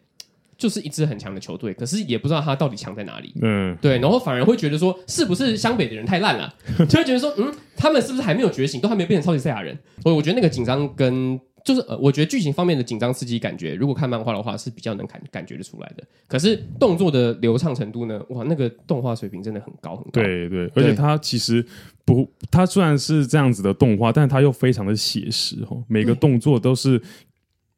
[0.57, 6.51] 就是一支很强的球队，可是也不知道他到底强在哪里，嗯，对，然后反而会觉得说，是不是湘北的人太烂了，
[6.87, 9.77] 就会觉得说，嗯，他们是不是还没有觉醒，都还没有变成超级赛亚人？
[10.01, 11.37] 所以我觉得那个紧张跟。
[11.63, 16.03] 就是呃，我觉得剧情方面的紧张刺激感觉，如果看漫画的话是比较能感感觉得出来的。
[16.27, 18.21] 可是动作的流畅程度呢？
[18.29, 20.11] 哇，那个动画水平真的很高很高。
[20.11, 21.65] 对对，而且它其实
[22.05, 27.01] 不，它虽然是这样子的动画，但是它又非常的写实哦，每个动作都是。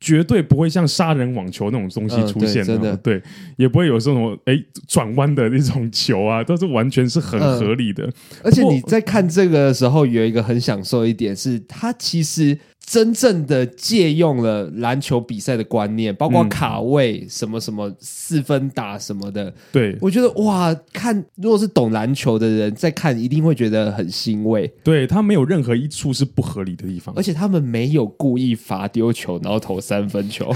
[0.03, 3.23] 绝对不会像杀人网球那种东西出现的，嗯、对，对，
[3.55, 8.07] 也不会有这种哎转弯的那种球啊，都是完全是很合理的。
[8.07, 8.13] 嗯、
[8.45, 19.53] 而且你在看这个的时候，有一个很享受一点是，它其实真正的借用了篮球比赛的观念，包括卡位什么什么四分打什么的。
[19.71, 24.67] 对，我觉得哇，看如果是懂篮球的人在看，一定会觉得很欣慰。
[24.83, 30.53] 对，他没有任何一处是不合理的地方，而且他们没有故意罚丢球，然后投三分球。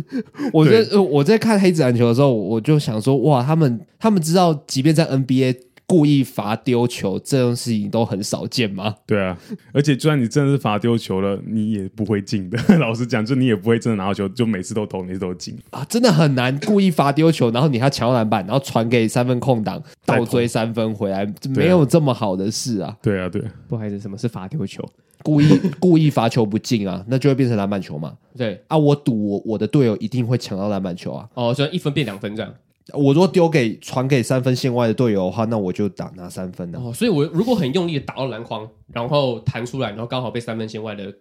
[0.52, 5.56] 我在对我在看黑子篮球的时候，我就想说，哇，他们他们知道，即便在 NBA
[5.88, 8.94] 故意罚丢球这种事情都很少见吗？
[9.06, 9.36] 对啊，
[9.72, 12.58] 而且就算你真的是罚丢球了，你也不会进的。
[12.76, 22.94] 老实讲，就你也不会真的拿到球，就每次都投，每次都进啊，真的很难故意罚丢球，然后你还抢到篮板，然后传给三分空档，倒追三分回来，没有这么好的事啊。
[23.00, 24.86] 对啊，对，不好意思，什么是罚丢球？
[25.22, 25.48] 故意
[25.80, 28.12] 故意罚球不进啊，那就会变成篮板球嘛。
[28.36, 31.26] 对啊，我赌我我的队友一定会抢到篮板球啊。
[31.32, 32.52] 哦，所以一分变两分这样。
[32.94, 36.80] 我如果丢给传给三分线外的队友的话，那我就打拿三分了。
[36.80, 41.12] 哦，所以我如果很用力的打到篮筐，然后弹出来，然后刚好被三分线外的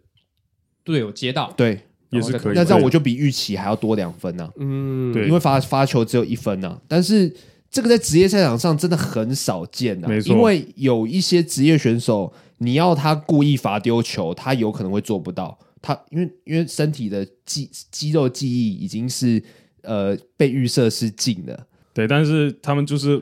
[0.83, 2.55] 队友接到，对，也是可以。
[2.55, 4.51] 那这样我就比预期还要多两分呢、啊。
[4.59, 7.35] 嗯，对，因为罚罚球只有一分呢、啊，但是
[7.69, 10.07] 这个在职业赛场上真的很少见啊。
[10.07, 12.33] 没错，因为有一些职业选手。
[12.59, 15.55] 你要他故意罚丢球，他有可能会做不到。
[15.79, 19.39] 他因为因为身体的肌肌肉记忆已经是
[19.87, 22.07] 呃被预设是禁的，对。
[22.07, 23.19] 但是他们就是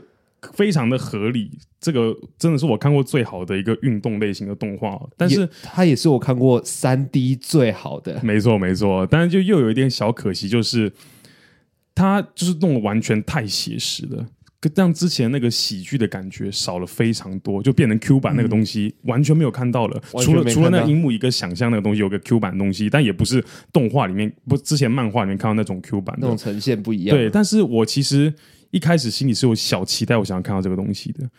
[0.54, 1.50] 非常的合理，
[1.80, 5.00] 这个真的是我看过最好的一个运动类型的动画。
[5.16, 9.08] 但是它也是我看过三 D 最好的，没错没错。
[9.10, 10.92] 但是就又有一点小可惜，就是
[11.94, 14.26] 它就是弄的完全太写实了。
[14.76, 20.02] 让之前那个喜剧的感觉少了非常多，就变成 Q 版那个东西，嗯、完全没有看到了。
[20.22, 27.18] 除了除了那樱木一个想象那个东西有个 Q 版的东西，但也不是动画里面不之前漫画里面看到那种 Q 版的那种呈现不一样。
[27.18, 28.34] 对，但是我其实
[28.72, 31.30] 一开始心里是有小期待，我想要看到这个东西的，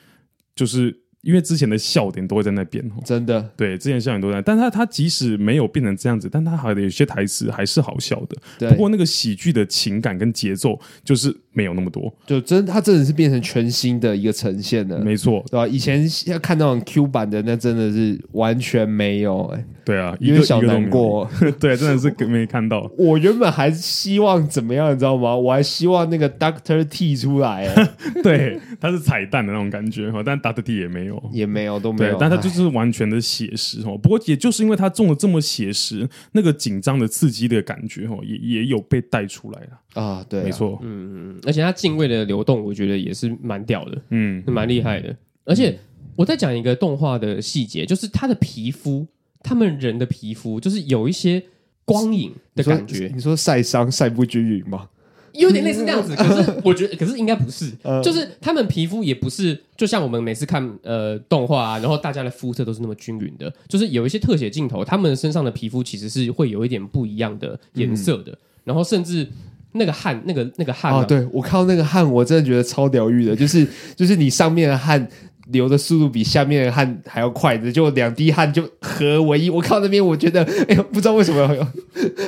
[0.55, 1.03] 就是。
[1.23, 8.37] 因为之前的笑点都会在那边，真的对，之前笑点都在，但他他即使没有变成这样子，但他还有些台词还是好笑的。
[8.61, 15.67] 对不过那个喜剧的情感跟节奏就是没有那么多，就真它真的是变成全新的一个呈现了，没错，对吧？
[15.67, 22.89] 以前要看那种 Q 版的，那真的是完全没有、欸，哎，对啊，有点小难过， 对，真的是没看到。
[22.99, 25.35] 我原本还希望怎么样，你知道吗？
[25.35, 27.91] 我还希望那个 Doctor T 出来、欸，
[28.23, 31.97] 对，他是彩蛋的那种感觉哈，但 Doctor T 也没有，也没有都。
[31.97, 33.97] 没有，但他就是完全的写实哦。
[33.97, 39.69] 不过也就是因为他中了这么写实，那个紧张的刺激的感觉哦，也也有被带出来了
[40.01, 40.25] 啊。
[40.29, 45.15] 对啊，没错，嗯嗯，而且他敬畏的流动，我觉得也是蛮屌的，嗯，蛮厉害的。
[45.45, 45.79] 而且
[46.15, 49.07] 我再讲一个动画的细节，就是他的皮肤，
[49.43, 51.43] 他们人的皮肤就是有一些
[51.85, 53.11] 光影的感觉。
[53.15, 54.89] 你说晒伤晒不均匀吗？
[55.33, 56.17] 有点类似那样子。
[56.17, 57.71] 可是我觉得，可是应该不是，
[58.03, 69.29] 就是他们皮肤也不是，就像我们每次看呃动画啊，然后大家的肤色都是那么均匀的，就是有一些特写镜头，他们身上的皮肤其实是会有一点不一样的颜色的，然后甚至。
[69.77, 75.07] 那个汗，那个那个汗、啊、对，我看到那个汗，我真的觉得超疗愈的，就是就是你上面的汗
[75.51, 79.49] 流的速度比下面的汗还要快的，就两滴汗就合为一。
[79.49, 81.73] 我看到那边，我觉得哎呦，不知道为什么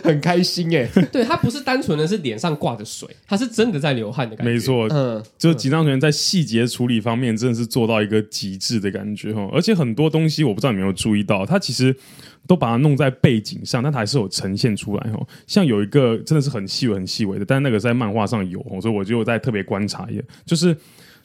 [0.02, 0.88] 很开心哎。
[1.12, 4.52] 对，它不是单纯的是脸上挂着水，它是真的在流汗的感觉。
[4.52, 11.94] 没错，嗯，就吉藏人在细节处理方面真的是做到一个极致的感觉哈，而且很多东西我不知道你有没有注意到，它其实。
[12.46, 15.26] 都把它弄在背景上，但它还是有呈现出来哦。
[15.46, 20.22] 像有一个真的是很细微、很细微的，但那个在漫画上有，所以我就在特别观察一下。
[20.46, 20.74] 就是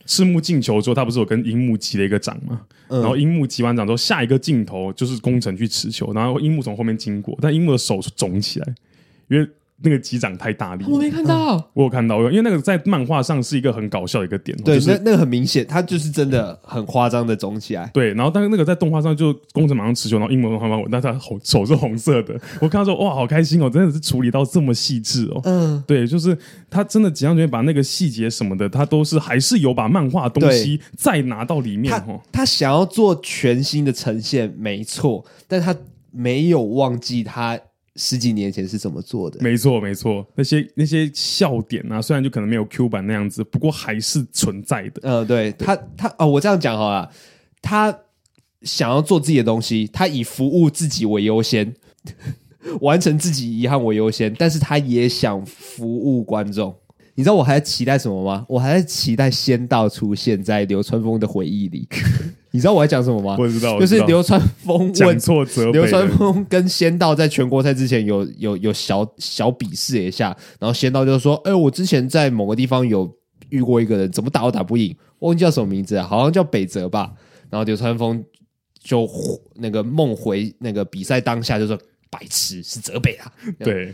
[0.06, 2.62] 赤木进球之后，他不是有跟樱木击了一个掌嘛？
[2.90, 8.76] 嗯、然后樱木击完掌之后，下一个镜头就是宫城去持球，然后樱木从后面经过，但樱木的手肿起来，
[9.30, 9.48] 因为。
[9.84, 26.38] 那个击掌太大力，我没看到，嗯，我有看到，因为那个在漫画上是一个很搞笑的一个点，对，就是，那那个很明显，他就是真的很夸张的肿起来，对，然后但是那个在动画上就工程马上持久，然后樱木从后面，但他红手是红色的，我看到说哇，好开心哦，真的是处理到这么细致哦，嗯，对，就是
[26.70, 35.76] 他真的吉冈君把那个细节什么的，他都是还是有把漫画东西再拿到里面，他他想要做全新的呈现，没错，但他
[36.12, 37.60] 没有忘记他。
[37.96, 39.40] 十几年前是怎么做的？
[39.42, 45.02] 没错，没错，那些那些笑点啊，虽然就可能没有 Q 版那样子，不过还是存在的。
[45.04, 47.10] 呃，对，对他，他哦，我这样讲好了，
[47.62, 47.96] 他
[48.64, 51.74] 想要做自己的东西，他以服务自己为优先，
[52.82, 56.76] 完成自己遗憾为优先，但是他也想服务观众。
[57.16, 58.44] 你知道我还在期待什么吗？
[58.50, 61.88] 我还在期待仙道出现在流川枫的回忆里。
[62.54, 63.36] 你知道我在讲什么吗？
[63.36, 65.72] 不知道，就是流川枫问错责备。
[65.72, 73.12] 流川枫跟仙道在全国赛之前有有有小小比试一下，然后仙道就说：“哎、欸，我之前在某个地方有
[73.50, 76.06] 遇过一个人，怎么打都打不赢，忘记叫什么名字啊？
[76.08, 77.12] 好像叫北泽吧。”
[77.50, 78.24] 然后流川枫
[78.84, 79.10] 就
[79.56, 81.76] 那个梦回那个比赛当下就说
[82.12, 83.92] ：“白痴，是泽北啊。”对。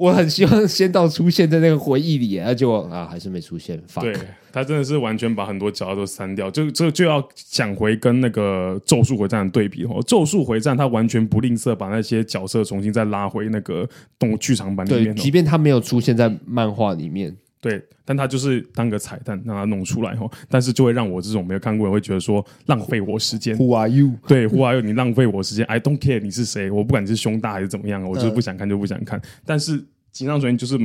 [0.00, 3.78] 我很希望仙道出现在那个回忆里，而就啊还是没出现。
[4.00, 4.16] 对，
[4.50, 10.02] 他真的是完全把很多角色都删掉，就这就要讲回跟那个咒术回战的对比哦。
[10.06, 13.86] 咒术回战他完全不吝啬把那些角色重新再拉回那个
[14.18, 15.14] 动剧场版里面。
[15.14, 20.28] 对，即便他没有出现在漫画里面，对，但他就是当个彩蛋让他弄出来哈。
[20.48, 23.56] 但是就会让我这种没有看过人会觉得说浪费我时间。
[23.56, 24.12] Who are you？
[24.26, 24.80] 对，Who are you？
[24.80, 25.64] 你浪费我时间。
[25.66, 29.18] I don't care 你是谁，我不管你是胸大还是怎么样，我就是不想看就不想看。
[29.18, 29.84] 呃、但是。
[30.12, 30.76] 井上雄彦就是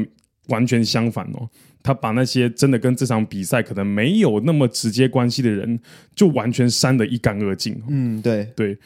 [0.50, 1.50] 完全相反哦，
[1.82, 5.80] 他把那些真的跟这场比赛可能没有那么直接关系的人，
[6.14, 7.76] 就完全删得一干二净。
[7.90, 8.78] 嗯，对对，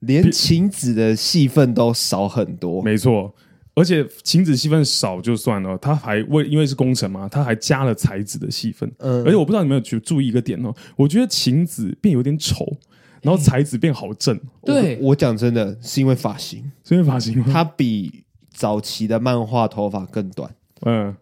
[0.00, 2.82] 连晴子的戏份都少很多。
[2.82, 3.32] 没错，
[3.76, 8.90] 而且晴子戏份少就算了，他还为因为是工程嘛，他还加了才子的戏份。
[8.98, 12.76] 嗯，而且我不知道你们有没有去注意一个点哦，我觉得晴子变有点丑，
[13.22, 14.36] 然后才子变好正。
[14.64, 17.46] 对，我讲真的是因为发型，是因为发型吗？
[17.52, 18.24] 他比。
[18.56, 20.50] 早期的漫画头发更短，
[20.86, 21.14] 嗯，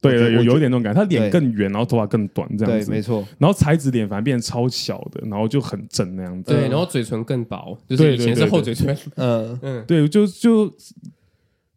[0.00, 3.24] 对，有有一点那种感觉，他脸更圆，然后头发更短，这样子，对，没错。
[3.38, 9.56] 然后才子脸反而变超小的，然后就很正那样子，对，然后嘴唇更薄，就是以前是厚嘴唇，嗯。
[9.62, 10.68] 嗯，对，就就，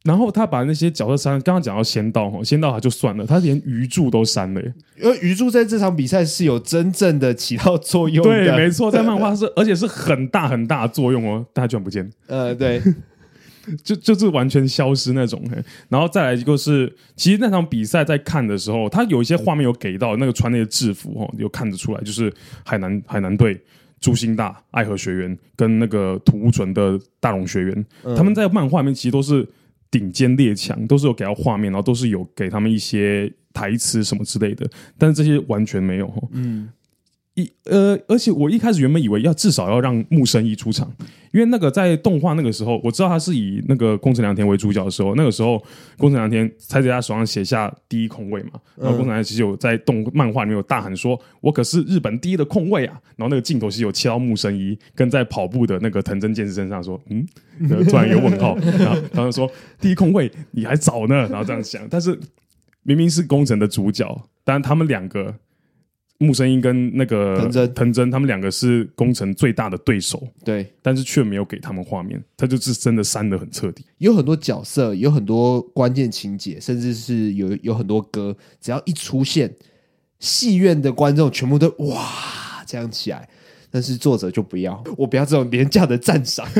[0.05, 4.61] 然后他把那些角色删，刚刚讲到仙道哈，仙道他就算了，他连鱼柱都删了，
[5.01, 12.81] 因为鱼柱在这场比赛是有真正的起到作用的，对，没错，在漫画是，而且是很大很大的作用哦，但他居然不见，呃，对。
[13.83, 15.41] 就就是完全消失那种，
[15.89, 22.31] 然后再来一个是，其实那场比赛在看的时候，他有一些画面有给到那个穿那个制服哦，有看得出来，就是
[22.63, 23.59] 海南海南队、
[23.99, 29.43] 朱星大、爱河学员跟那个土屋纯的大龙学园，他们在漫画里面其实都是
[29.97, 36.67] 顶尖列强，都是有给到画面，然后都是有给他们一些台词什么之类的，但是这些完全没有，嗯。
[37.35, 40.89] 一呃，而且我一开始原本以为要至少要让木生一出场，
[41.33, 45.61] 因为那个在动画那个时候，我知道他是以那个宫城良田为主角的时候，那个时候
[45.97, 57.27] 宫城良田才在他手上写下第一空位嘛，然后宫城良田其实有在动漫画里面有大喊说：“我可是日本第一的空位啊！”然后那个镜头其实有切到木生一跟在跑步的那个藤真健身上说：“嗯，
[57.89, 62.17] 突然有问号。”然后他就说：“第一空位你还早呢。”然后这样想，但是
[62.83, 65.35] 明明是宫城的主角，但他们两个。
[66.25, 73.85] 木生音跟那个藤真，藤真他们两个是工程最大的对手，对，但是却没有给他们画面，他就是真的删得很彻底。
[73.99, 79.53] 有很多角色，有很多关键情节，甚至是有有很多歌，只要一出现，
[80.19, 83.29] 戏院的观众全部都哇这样起来，
[83.69, 86.47] 但是作者就不要，我不要这种廉价的赞赏。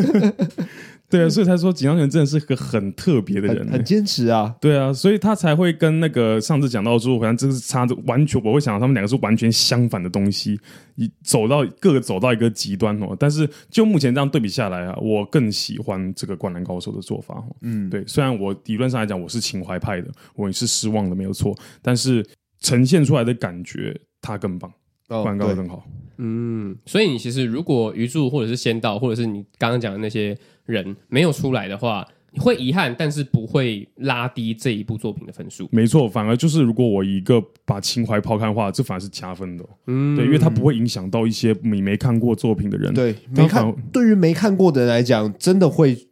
[1.17, 4.55] 对啊，所以才说井上雄真的是个很特别的人，很坚持啊。
[4.59, 10.59] 对啊，所以他才会跟那个上次讲到说，好像这是差着完全，我会想到他们两个是完全相反的东西，
[10.95, 13.15] 一走到各个走到一个极端哦。
[13.19, 17.43] 但是就目前这样对比下来啊，我更喜欢这个《灌篮高手》的做法。
[17.61, 22.25] 嗯，对，虽然我理论上来讲我是情怀派的，我也是失望的没有错，但是
[22.59, 24.71] 呈现出来的感觉他更棒。
[25.07, 25.85] 灌溉的更好，
[26.17, 35.69] 嗯，所以你其实如果鱼柱或者是仙道，或者是你刚刚讲的那些人没有出来的话，你会遗憾，但是不会拉低这一部作品的分数。
[35.71, 39.65] 没错，反而就是如果我一个把情怀抛开的话，这反而是加分的。
[39.87, 42.93] 嗯，对，因为它不会影响到一些你没看过作品的人。
[42.93, 46.07] 对，没看，对于没看过的人来讲，真的会。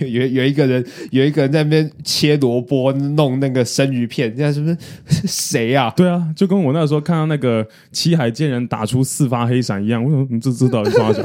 [0.00, 4.76] 有有有一个人，有一个人在那边切萝卜弄那个生鱼片，人家是不是
[5.26, 5.92] 谁呀？
[5.96, 10.82] 对啊，就跟我那时候看到那个七海剑人打出四发黑闪一样，为什么你这知道？
[10.84, 11.22] 发小？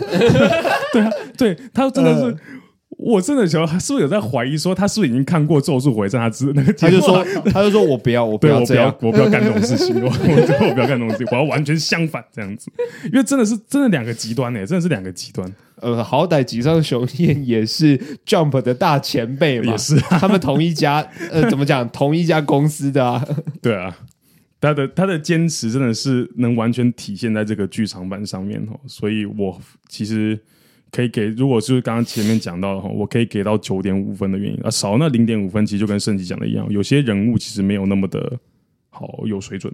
[0.92, 2.26] 对啊，对他真的是。
[2.26, 2.38] 呃
[3.04, 6.22] 我真的觉得，是不是有在怀疑说，他是不是已经看过《咒术回战》？
[6.24, 12.72] 他知那个，他就说，他就说我不要，我不要，我不要，我不要干这种事情，我 我我不要干这种事情，我要完全相反这样子，
[13.06, 15.54] 因为真的是真的两个极端呢，真的是两个极端。
[15.82, 23.22] 呃，好歹吉上雄彦也是 Jump 的大前辈嘛，也是他们同一家，呃，怎么讲，同一家公司的啊？
[23.62, 23.94] 对啊，
[24.62, 30.40] 他的他的坚持真的是能完全体现在这个剧场版上面哦，所以我其实。
[30.94, 34.58] 可以给，如果就是刚刚前面讲到的话，我可以给到九点五分的原因。
[34.64, 38.40] 啊，少那零点五分，其实就跟圣吉讲的一样，有些人物其实没有那么的
[38.90, 39.74] 好有水准，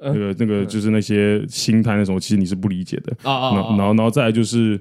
[0.00, 3.14] 那个那个就是那些心态那种，其实你是不理解的。
[3.28, 4.80] 啊，然后然后再来就是。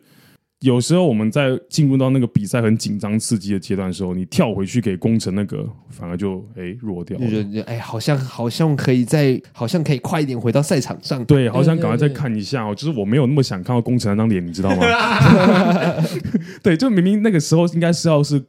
[0.64, 7.26] 有时候我们在进入到那个比赛很紧张刺激的阶段的时候，你跳回去给宫城那个，反而就哎弱掉了。
[7.26, 11.24] 就觉得哎，好像好像可以再，好像可以快一点回到赛场上。
[11.26, 12.74] 对，好想赶快再看一下哦。
[12.74, 14.86] 就是我没有那么想看到宫城那张脸，你知道吗？
[16.64, 18.42] 对，就明明那个时候应该是要是。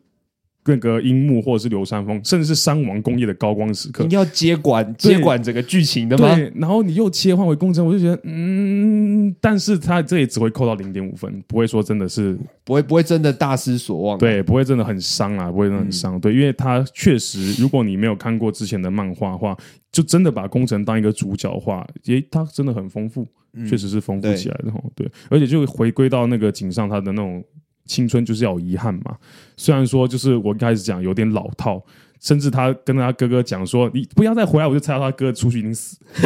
[0.66, 6.34] 那个樱木或者是流川枫，甚至是山王工业的高光时刻，你要接管接管整个剧情的吗？
[6.34, 19.54] 对，然后你又切换为工程，我就觉得，嗯，但是他这也只会扣到零点五分，不会说真的是不会不会真的大失所望，对，不会真的很伤啊，不会真的很伤，嗯、对，因为他确实，如果你没有看过之前的漫画的话，
[19.92, 23.26] 就真的把工程当一个主角的话，诶，他真的很丰富，
[23.68, 27.44] 确实是丰富起来的，嗯、对，对，而且就回归到那个井上他的那种。
[27.86, 29.16] 青春就是要有遗憾嘛，
[29.56, 31.82] 虽然说就是我一开始讲有点老套，
[32.20, 35.98] 甚至他跟他哥哥讲说，你不要再回来，我就猜到他哥出去已经死。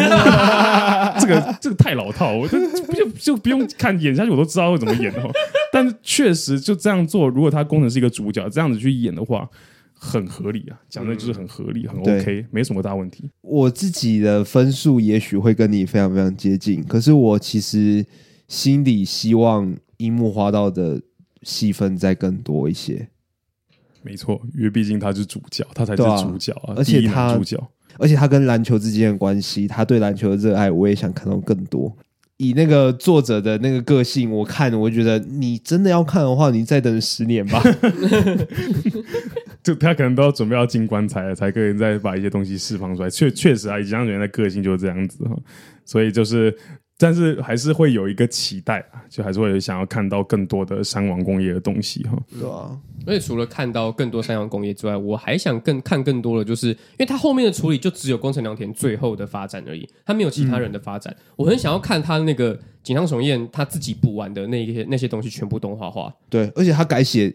[1.20, 2.58] 这个这个太老套，我就
[2.92, 5.28] 就就不用看演下去，我都知道会怎么演哦。
[5.72, 9.48] 但是确实就这样做，如果他工程是一个主角，这样子去演的话，
[9.92, 13.28] 很合理啊，讲的就是很合理，很 OK，没什么大问题。
[13.40, 18.06] 我自己的分数也许会跟你非常非常接近，可是我其实
[18.46, 21.02] 心里希望樱木花道的。
[21.48, 23.08] 戏份再更多一些，
[24.02, 27.56] 没错，因为毕竟他是主角，他才是主角啊，而且他主角，
[27.98, 31.96] 而且他跟篮球之间的关系，他对篮球的热爱，我也想看到更多。
[32.36, 37.62] 以那个作者的那个个性，我看，我觉得你真的要看的话，你再等十年吧。
[39.64, 43.08] 就他可能都要准备要进棺材了，才可以再把一些东西释放出来。
[43.08, 45.34] 确确实啊，以井上雄彦的个性就是这样子哈，
[45.86, 46.54] 所以就是。
[47.00, 52.18] 但是还是会有一个期待啊，就还是会想要看到更多的三王工业的东西哈。
[52.38, 61.14] 对啊，而且除了看到更多三王工业之外，我还想更看更多的，就是因为他后面的处理就只有宫城良田最后的发展而已，他没有其他人的发展。
[61.16, 66.12] 嗯、我很想要看他那个井上雄彦他自己补完的那些那些东西全部动画化。
[66.28, 67.32] 对，而且他改写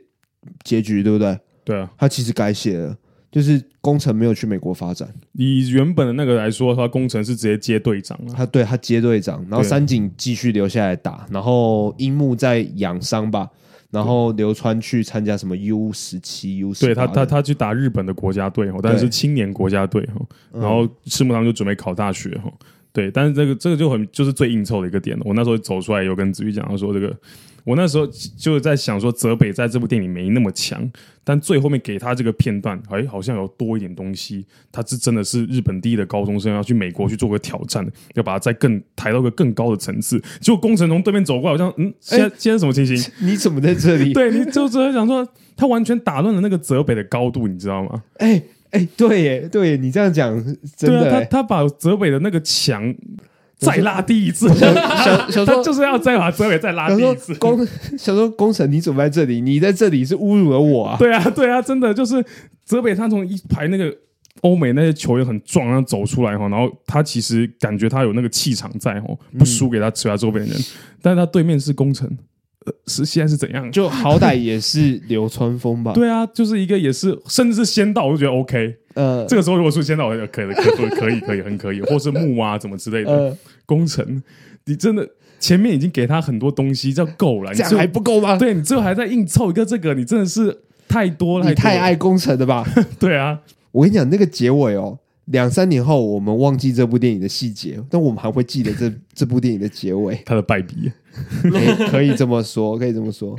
[0.65, 1.39] 结局，对不对？
[1.63, 2.97] 对啊，他其实改写了。
[3.33, 8.33] 就是工程没有去美国发展，以原本的那个来说的话，宫城是直接接队长了。
[8.37, 13.49] 他对他接队长，然后三井继续留下来打，然后樱木在养伤吧，
[13.89, 22.53] 然后流川去参加什么 U 十七 U 十，对他他他去打日本的国家队，但是青年国家队哈，然后赤木堂就准备考大学哈，
[22.93, 25.23] 对，但是这个这个就很就是最硬凑的一个点了。
[25.25, 27.13] 我那时候走出来有跟子瑜讲，他说这个。
[27.65, 28.06] 我那时候
[28.38, 30.91] 就在想说，泽北在这部电影没那么强，
[31.23, 34.45] 但最后面给他这个片段，哎，好像有多一点东西。
[34.69, 40.21] 他是真的是日本第一的高中生，要去美国去做个挑战，要把他再更抬到一个更高的层次。
[40.41, 43.10] 结果工程从对面走过来，好像嗯，现在现在什么情形？
[43.21, 44.12] 你怎么在这里？
[44.13, 45.25] 对，你就只会想说，
[45.56, 48.03] 他完全打乱了那个泽北的高度，你知道吗？
[48.17, 50.36] 哎哎，对耶，对耶，你这样讲
[50.77, 52.93] 真的，他他把泽北的那个墙。
[53.55, 57.33] 再拉低一次，想想想说就是要再把泽北再拉低一次。
[57.36, 57.65] 工
[57.97, 59.39] 想说工程，你怎么在这里？
[59.39, 60.97] 你在这里是侮辱了我啊！
[60.99, 62.21] 对啊，对啊，真的就是
[62.65, 63.95] 泽北他从一排那个
[64.41, 70.53] 欧美那些球员很壮，然后走出来哈，然后他其实感觉他有那个气场在哦，不输给他其他周边人。
[71.01, 72.09] 但是他对面是宫城，
[72.66, 73.72] 呃，是现在是怎样？
[73.72, 75.93] 就好歹也是流川枫吧？
[75.95, 78.76] 对啊，就是一个也是，甚至是仙道，我就觉得 OK。
[78.95, 83.36] 呃，这个时候如果说仙道，我可以可以可以可以很可以，或是木啊怎么之类的。
[83.66, 84.22] 工程，
[84.66, 85.07] 你真的
[85.39, 88.38] 前面已经给他很多东西，叫够了，这样还不够吗？
[88.38, 90.55] 对，你最后还在硬凑一个这个，你真的是
[90.88, 92.66] 太多了，你太爱工程了吧？
[92.99, 93.39] 对啊，
[93.72, 94.99] 我跟你讲那个结尾哦。
[95.26, 100.21] 两三年后，我们忘记这部电影的细节，但我们还会记得这 这部电影的结尾。
[100.26, 100.91] 他的败笔，
[101.89, 103.38] 可以这么说，可以这么说。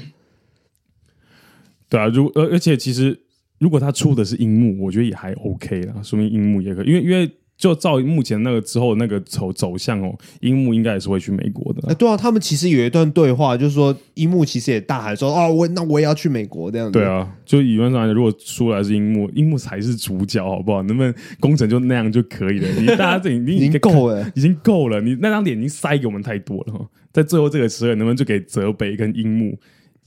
[1.89, 3.21] 对啊，如而而且其实，
[3.59, 7.31] 如果他出的是樱木，我觉得也还 OK 啦，说明樱木也可以，因为因为。
[7.57, 11.81] 就照目前那个之后那个走走向哦，樱木应该也是会去美国的。
[11.89, 20.83] 哎，对啊，他们其实有一段对话，就是说樱木其实也大喊说：“哦，我那我也要去美国这样子。”对啊，就理论上，如果出来是樱木，樱木才是主角，好不好？
[20.83, 22.69] 能不能工程就那样就可以了？
[22.81, 25.01] 你大家这已经 已经够了， 已经够了。
[25.01, 29.57] 你那张脸已经塞给我们太多了哈，在最后这个时候，能不能就给泽北跟樱木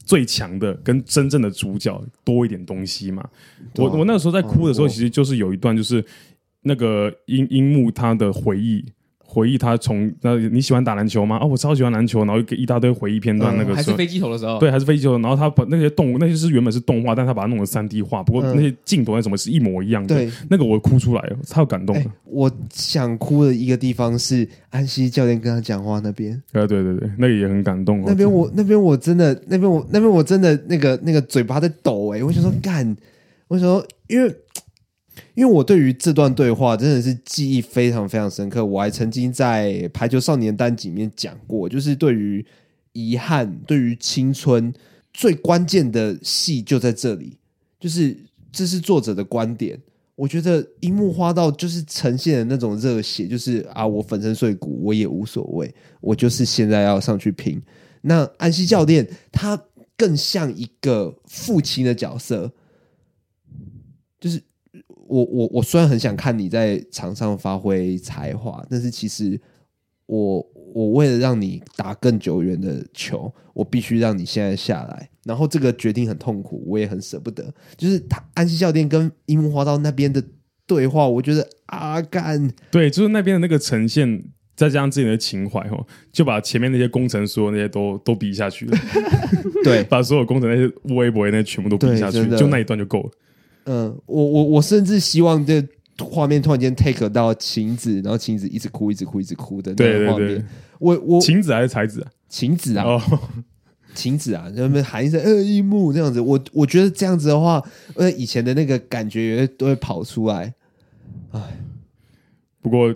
[0.05, 3.21] 最强的跟真正的主角多一点东西嘛？
[3.23, 3.29] 啊、
[3.77, 6.03] 我我那个时候在哭的时候，其实就是有一段就是。
[6.67, 8.85] 那个樱樱木他的回忆，
[9.17, 11.39] 回忆他从那你喜欢打篮球吗？
[11.41, 13.55] 哦，我超喜欢篮球，然后一大堆回忆片段。
[13.57, 15.17] 那个还是飞机头的时候，对，还是飞机头。
[15.19, 18.23] 然后他把那些动物，那些是原本是动画，但他把它弄成三 D 画。
[18.23, 20.15] 不过那些镜头那什么是一模一样的。
[20.15, 22.09] 对，那个我哭出来了，超感动的。
[22.25, 26.33] 我想哭的一个地方是安西教练跟他讲话那边。
[26.53, 28.03] 啊，对对对，那个也很感动。
[28.05, 32.23] 那边我那边我真的那边我那边我真的那个那个嘴巴在抖哎！
[32.23, 32.95] 我想说干，
[33.47, 34.33] 我想说因为。
[35.33, 42.45] 因为我对于这段对话真的是记忆非常非常深刻，我还曾经在《排球少年》单集里面讲过，就是对于
[42.93, 44.73] 遗憾、对于青春
[45.13, 47.37] 最关键的戏就在这里，
[47.79, 48.17] 就是
[48.51, 49.79] 这是作者的观点。
[50.15, 57.61] 我觉得樱木花道就是呈现的那种热血，就是啊，我粉身碎骨我也无所谓，我就是现在要上去拼。
[58.01, 59.59] 那安西教练他
[59.95, 62.51] 更像一个父亲的角色，
[64.19, 64.41] 就是。
[65.07, 69.39] 我我我虽然很想看你在场上发挥才华，但是其实
[70.05, 75.09] 我我为了让你打更久远的球，我必须让你现在下来。
[75.23, 77.53] 然后这个决定很痛苦，我也很舍不得。
[77.75, 80.23] 就是他安西教练跟樱木花道那边的
[80.65, 84.23] 对话，我觉得啊干，对，就是那边的那个呈现，
[84.55, 88.77] 再加上自己的情怀哦，就把前面那些工程所那些都都比下去了。
[89.65, 93.11] 对，把所有工程那些微博那些全部都比下去，就那一段就够了。
[93.69, 95.61] 嗯，我我我甚至希望这
[95.99, 100.47] 画面突然间 take 到晴子，然后晴子一直哭，一直哭，一直哭的那个画面。
[100.79, 102.07] 我我晴子还是才子啊？
[102.29, 102.85] 晴子啊，
[103.93, 104.21] 晴、oh.
[104.21, 106.21] 子啊，他们喊一声“呃樱木”这样子。
[106.21, 107.61] 我我觉得这样子的话，
[107.95, 110.53] 呃，以前的那个感觉都会跑出来。
[111.31, 111.41] 哎，
[112.61, 112.95] 不过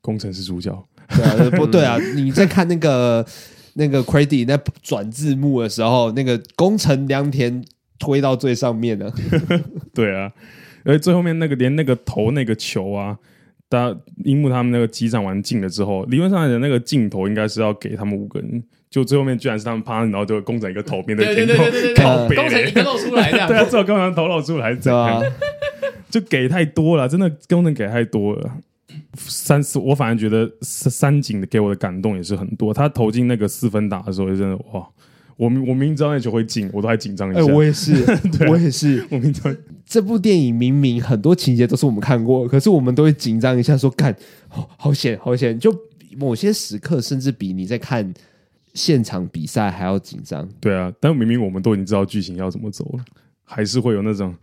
[0.00, 3.26] 工程是主角，对啊，不 对啊，你在看那个
[3.74, 7.64] 那个 credit 那转字幕的时候，那个工程良田。
[7.98, 9.12] 推到最上面了，
[9.92, 10.32] 对啊，
[10.84, 13.18] 而且最后面那个连那个投那个球啊，
[13.68, 13.94] 大
[14.24, 21.64] 樱木他们那个击掌完进了之后，理论上来讲那个镜头应该是要给他们五个人，就最后面居然是他们趴，然后就工整一个头面的镜头，
[22.34, 25.22] 工整一个露出来的， 对啊，最后工整头露出来，这样
[26.08, 28.50] 就给太多了，真的工程给太多了。
[29.14, 34.88] 三四，我反而觉得三井的给我的感动也是很多，他投进那个四分打的时候，就真的哇。
[35.38, 37.40] 我明我明明知道那球会进，我都还紧张一下。
[37.40, 38.20] 哎、欸，我也是， 啊、
[38.50, 39.06] 我也是。
[39.08, 39.54] 我明知道
[39.86, 44.14] 这部电影明明很多情节都是我们看过，可是我们都会紧张一下说，说干，
[44.48, 45.56] 好险，好险！
[45.56, 45.72] 就
[46.16, 48.12] 某些时刻，甚至比你在看
[48.74, 50.46] 现场比赛还要紧张。
[50.58, 53.04] 对啊，但明明我们都已经知道剧情要怎么走了，
[53.44, 54.34] 还是会有那种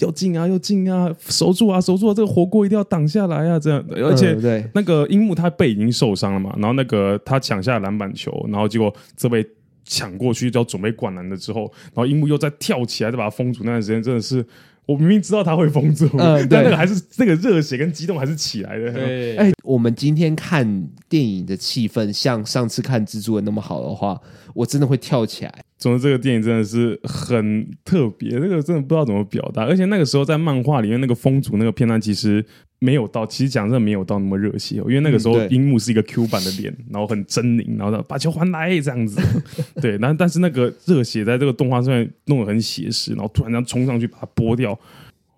[0.00, 3.82] 要进啊，要进啊，守住啊，守住啊，这个火锅一定要挡下来啊，这样。
[3.90, 9.42] 而且，对那个樱木他背已经受伤了嘛，然后那个他抢下篮板球，然后结果这位。
[9.86, 13.60] 抢过去就要准备灌篮了之后，然后樱木又再跳起来，再把他封住。
[13.62, 14.44] 那段时间真的是，
[14.84, 18.92] 我明明知道他会封住，嗯， 但那个还是那个热血跟激动还是起来的。
[19.38, 24.20] 哎、欸，我们今天看电影的气氛，像上次看蜘蛛人那么好的话，
[24.54, 25.54] 我真的会跳起来。
[25.78, 29.64] 总之，这个电影真的是很特别，那个真的不知道怎么表达。
[29.64, 32.44] 而且那个时候在漫画里面，那个风族那个片段其实。
[32.78, 39.18] 没有到，其实讲真的没有到那么热血，因为那个时候樱木是一个 Q 版的脸，嗯、然后很狰狞，然后把球还来这样子，
[39.80, 44.78] 对，但但是那个热血在这个动画上面弄得很写实，然后突然这样冲上去把它剥掉，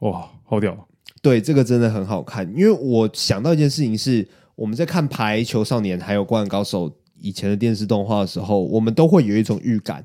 [0.00, 0.88] 哇，好屌！
[1.22, 4.26] 对，这个真的很好看，因为我想到一件事情是，
[4.56, 10.04] 我们在看《排球少年》还有《灌篮高手》以前的电视动画的时候，我们都会有一种预感，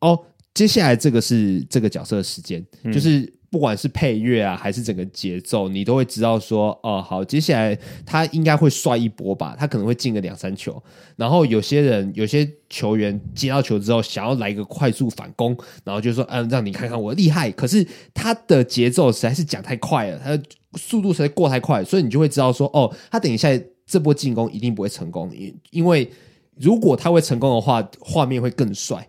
[0.00, 0.18] 哦，
[0.52, 3.32] 接下来这个是这个角色的时间，嗯、就是。
[3.52, 10.82] 不管是配乐啊，还是整个节奏，你都会知道说，哦，好，接下来他应该会帅一波吧，他可能会进个两三球。
[11.16, 17.50] 然后有些人，有些球员接到球之后，想要来一个快速反攻，然后就说，嗯，让你看看我厉害。
[17.50, 20.42] 可是他的节奏实在是讲太快了，他的
[20.76, 23.50] 速度实在过太快，所以你就会知道说，哦，他等一下
[23.84, 26.10] 这波进攻一定不会成功，因因为
[26.56, 29.06] 如果他会成功的话，画面会更帅。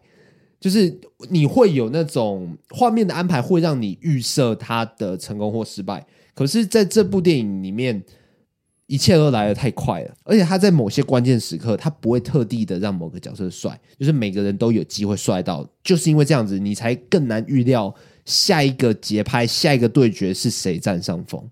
[0.63, 0.97] 就是
[1.29, 6.05] 你会有那种画面的安排，会让你预设他的成功或失败。
[6.33, 8.01] 可是，在这部电影里面，
[8.87, 15.69] 一切都来得太快了，而且他在某些关键时刻，他不会特地的让某个角色帅，就是每个人都有机会帅到。
[15.83, 17.93] 就是因为这样子，你才更难预料
[18.23, 21.45] 下一个节拍、下一个对决是谁占上风。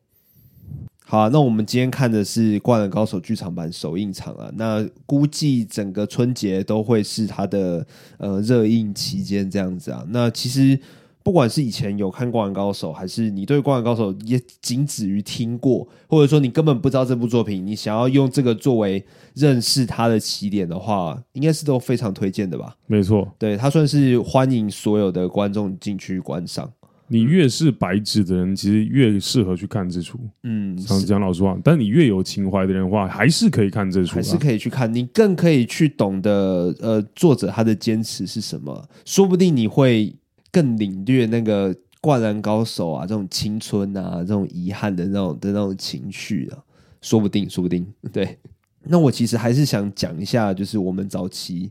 [1.11, 7.85] 好啊，那我们今天看的是《灌篮高手》剧场版首映场啊，那估计整个春节都会是它的
[8.17, 10.05] 呃热映期间这样子啊。
[10.07, 10.79] 那其实
[11.21, 22.73] 不管是以前有看《灌篮高手》，还是你对《灌篮高手》也仅止于听过，或者说你根本不知道这部作品，你想要用这个作为认识它的起点的话，应该是都非常推荐的吧？
[22.87, 26.71] 没错，对，它算是欢迎所有的观众进去观赏。
[27.13, 30.17] 你越是白纸的人，其实越适合去看这出。
[30.43, 34.91] 嗯，讲老实话，但你越有情怀的人的话，还是可以看这出，还是可以去看。
[34.93, 38.87] 你更可以去懂得，呃，作者他的坚持是什么。
[39.03, 40.15] 说不定你会
[40.53, 46.63] 更领略那个灌篮高手啊，这种青春啊，这种遗憾的那种的那种情绪啊。
[47.01, 47.85] 说不定，说不定。
[48.13, 48.37] 对。
[48.85, 51.69] 那我其实还是想讲一下，就是我们早期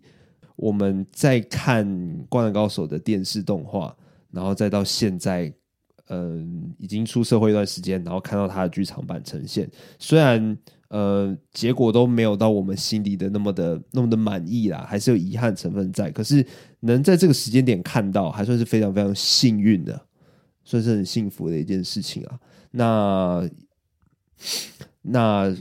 [0.56, 1.86] 我们在看
[2.28, 3.96] 灌篮高手的电视动画。
[4.30, 5.52] 然后再到现在，
[6.08, 10.56] 嗯，已经出社会一段时间，然后看到他的剧场版呈现，虽然
[10.88, 16.10] 呃结果都没有到我们心里的那么的那么的满意啦，还是有遗憾成分在。
[16.10, 16.44] 可是
[16.80, 20.06] 能在这个时间点看到，还算是非常非常幸运的，
[20.64, 22.38] 算是很幸福的一件事情啊。
[22.70, 23.50] 那
[25.02, 25.56] 那。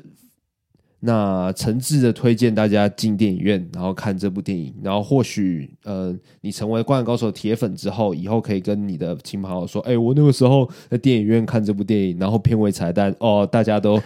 [1.02, 13.98] 那诚挚的推荐大家进电影院，然后看这部电影，然后或许呃，你成为《灌篮高手》铁粉之后，以后可以跟你的亲朋好友说：“哎，我那个时候在电影院看这部电影，然后片尾彩蛋哦，大家都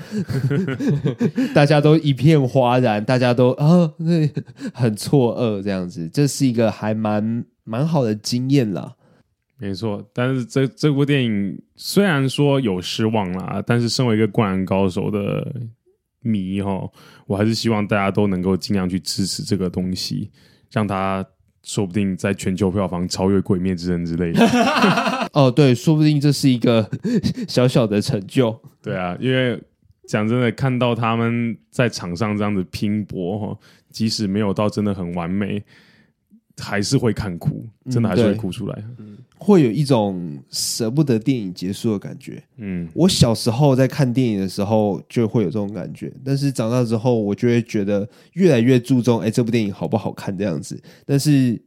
[1.56, 4.30] 大家都一片哗然，大家都啊，那
[4.72, 8.94] 很错愕，这样子，这是一个还蛮蛮好的经验啦。
[9.58, 15.52] 没错，但是这这部电影虽然说有失望啦，但是身为一个《灌篮高手》的。
[16.24, 16.90] 迷哈，
[17.28, 20.32] 我还是希望大家都能够尽量去支持这个东西，
[20.72, 21.24] 让它
[21.62, 24.44] 说不定在全球票房超越《鬼灭之刃》之类的。
[25.34, 26.90] 哦，对，说不定这是一个
[27.48, 28.60] 小小的成就。
[28.82, 29.62] 对啊，因为
[30.08, 33.58] 讲真的，看到他们在场上这样子拼搏哈，
[33.90, 35.64] 即使没有到真的很完美。
[36.58, 42.44] 还是会看哭，真的还是会哭出来，嗯，会有一种舍不得电影结束的感觉。
[42.58, 50.80] 嗯，我小时候在看电影的时候就会有这种感觉，但是长大之后，我就会觉得越来越注重，哎，这部电影好不好看这样子。
[51.06, 51.60] 但是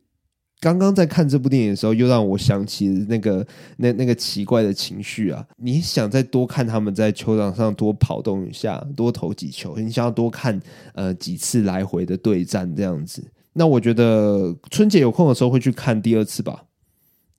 [0.60, 5.44] 刚刚在看这部电影的时候，又让我想起那个那那个奇怪的情绪啊！
[5.58, 10.58] 你想再多看他们在球场上多跑动一下，多投几球，你想要多看
[10.94, 13.22] 呃几次来回的对战这样子。
[13.56, 16.62] 那我觉得春节有空的时候会去看第二次吧，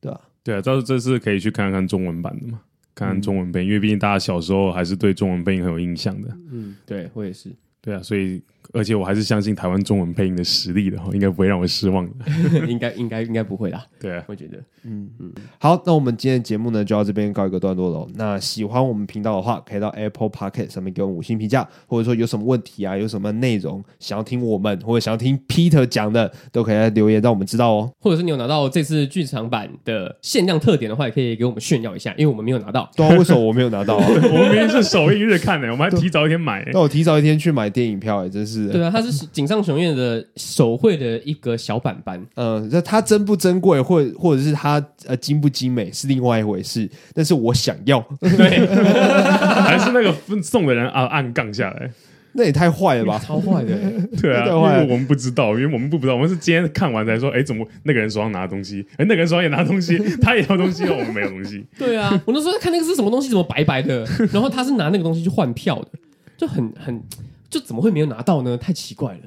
[0.02, 0.22] 对吧？
[0.44, 2.60] 对啊，倒是这次可以去看看中文版的嘛，
[2.96, 6.30] 看看中文配音，嗯，因为毕竟大家小时候还是对中文配音很有印象的。
[6.52, 7.52] 嗯，对，我也是。
[7.82, 8.42] 对啊，所以。
[8.74, 12.68] 而且我还是相信台湾中文配音的实力的，应该不会让我失望 的。
[12.68, 13.86] 应该应该应该不会啦。
[14.00, 15.32] 对啊，我觉得，嗯嗯。
[15.60, 18.08] 好，那我们今天的节目呢，就到这边告一个段落了。
[18.16, 27.92] 那喜欢我们频道的话，可以到 Apple Podcast 上面给我们五星评价，或者说有什么问题啊，有什么内容想要听我们或者想要听 Peter 讲的，都可以来留言让我们知道哦。
[28.00, 32.90] 或者是你有拿到这次剧场版的限量特点的话，也可以给我们炫耀一下，因为我们没有拿到。
[32.96, 34.06] 对啊，为什么我没有拿到啊？
[34.08, 36.68] 我们明天是首映日看的，我们还提早一天买。
[36.74, 38.57] 那我提早一天去买电影票，哎，真是。
[38.72, 39.28] 对啊，他是。
[39.34, 46.90] 井上雄彦的手绘的一个小板板，嗯，那它珍不珍贵，或者或者是它呃精不精美是另外一回事。
[47.14, 48.66] 但是我想要，对，
[49.62, 51.92] 还是那个送的人啊按杠下来，
[52.34, 53.76] 那也太坏了吧，超坏的，
[54.22, 61.64] 对啊， 因为我们不知道，因为我们不知道，我们是今天看完才说，哎，怎么那个人手上拿东西，哎，那个人手上也拿东西， 他也要东西，我们没有东西。
[61.78, 65.90] 对啊，我那时候在看那个是什么东西，怎么白白的，然后他是拿那个东西去换票的，
[66.38, 67.02] 就很很。
[67.50, 68.58] 就怎么会没有拿到呢？
[68.58, 69.20] 太奇怪了，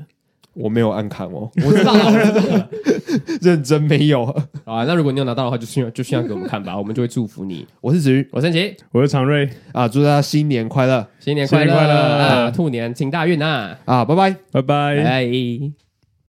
[0.55, 2.69] 我没有暗看哦，我知道，了
[3.41, 4.25] 认真没有
[4.65, 4.85] 啊。
[4.85, 7.67] 那如果你有拿到的话，就需要就炫耀给我们看吧，我们就会祝福你。
[7.81, 12.51] 我是子瑜，我是陈奇，我是常瑞啊，祝大家新年快乐，新年快乐，快乐啊！
[12.51, 13.77] 兔年行大运呐！
[13.85, 15.90] 啊，拜拜，拜拜，拜。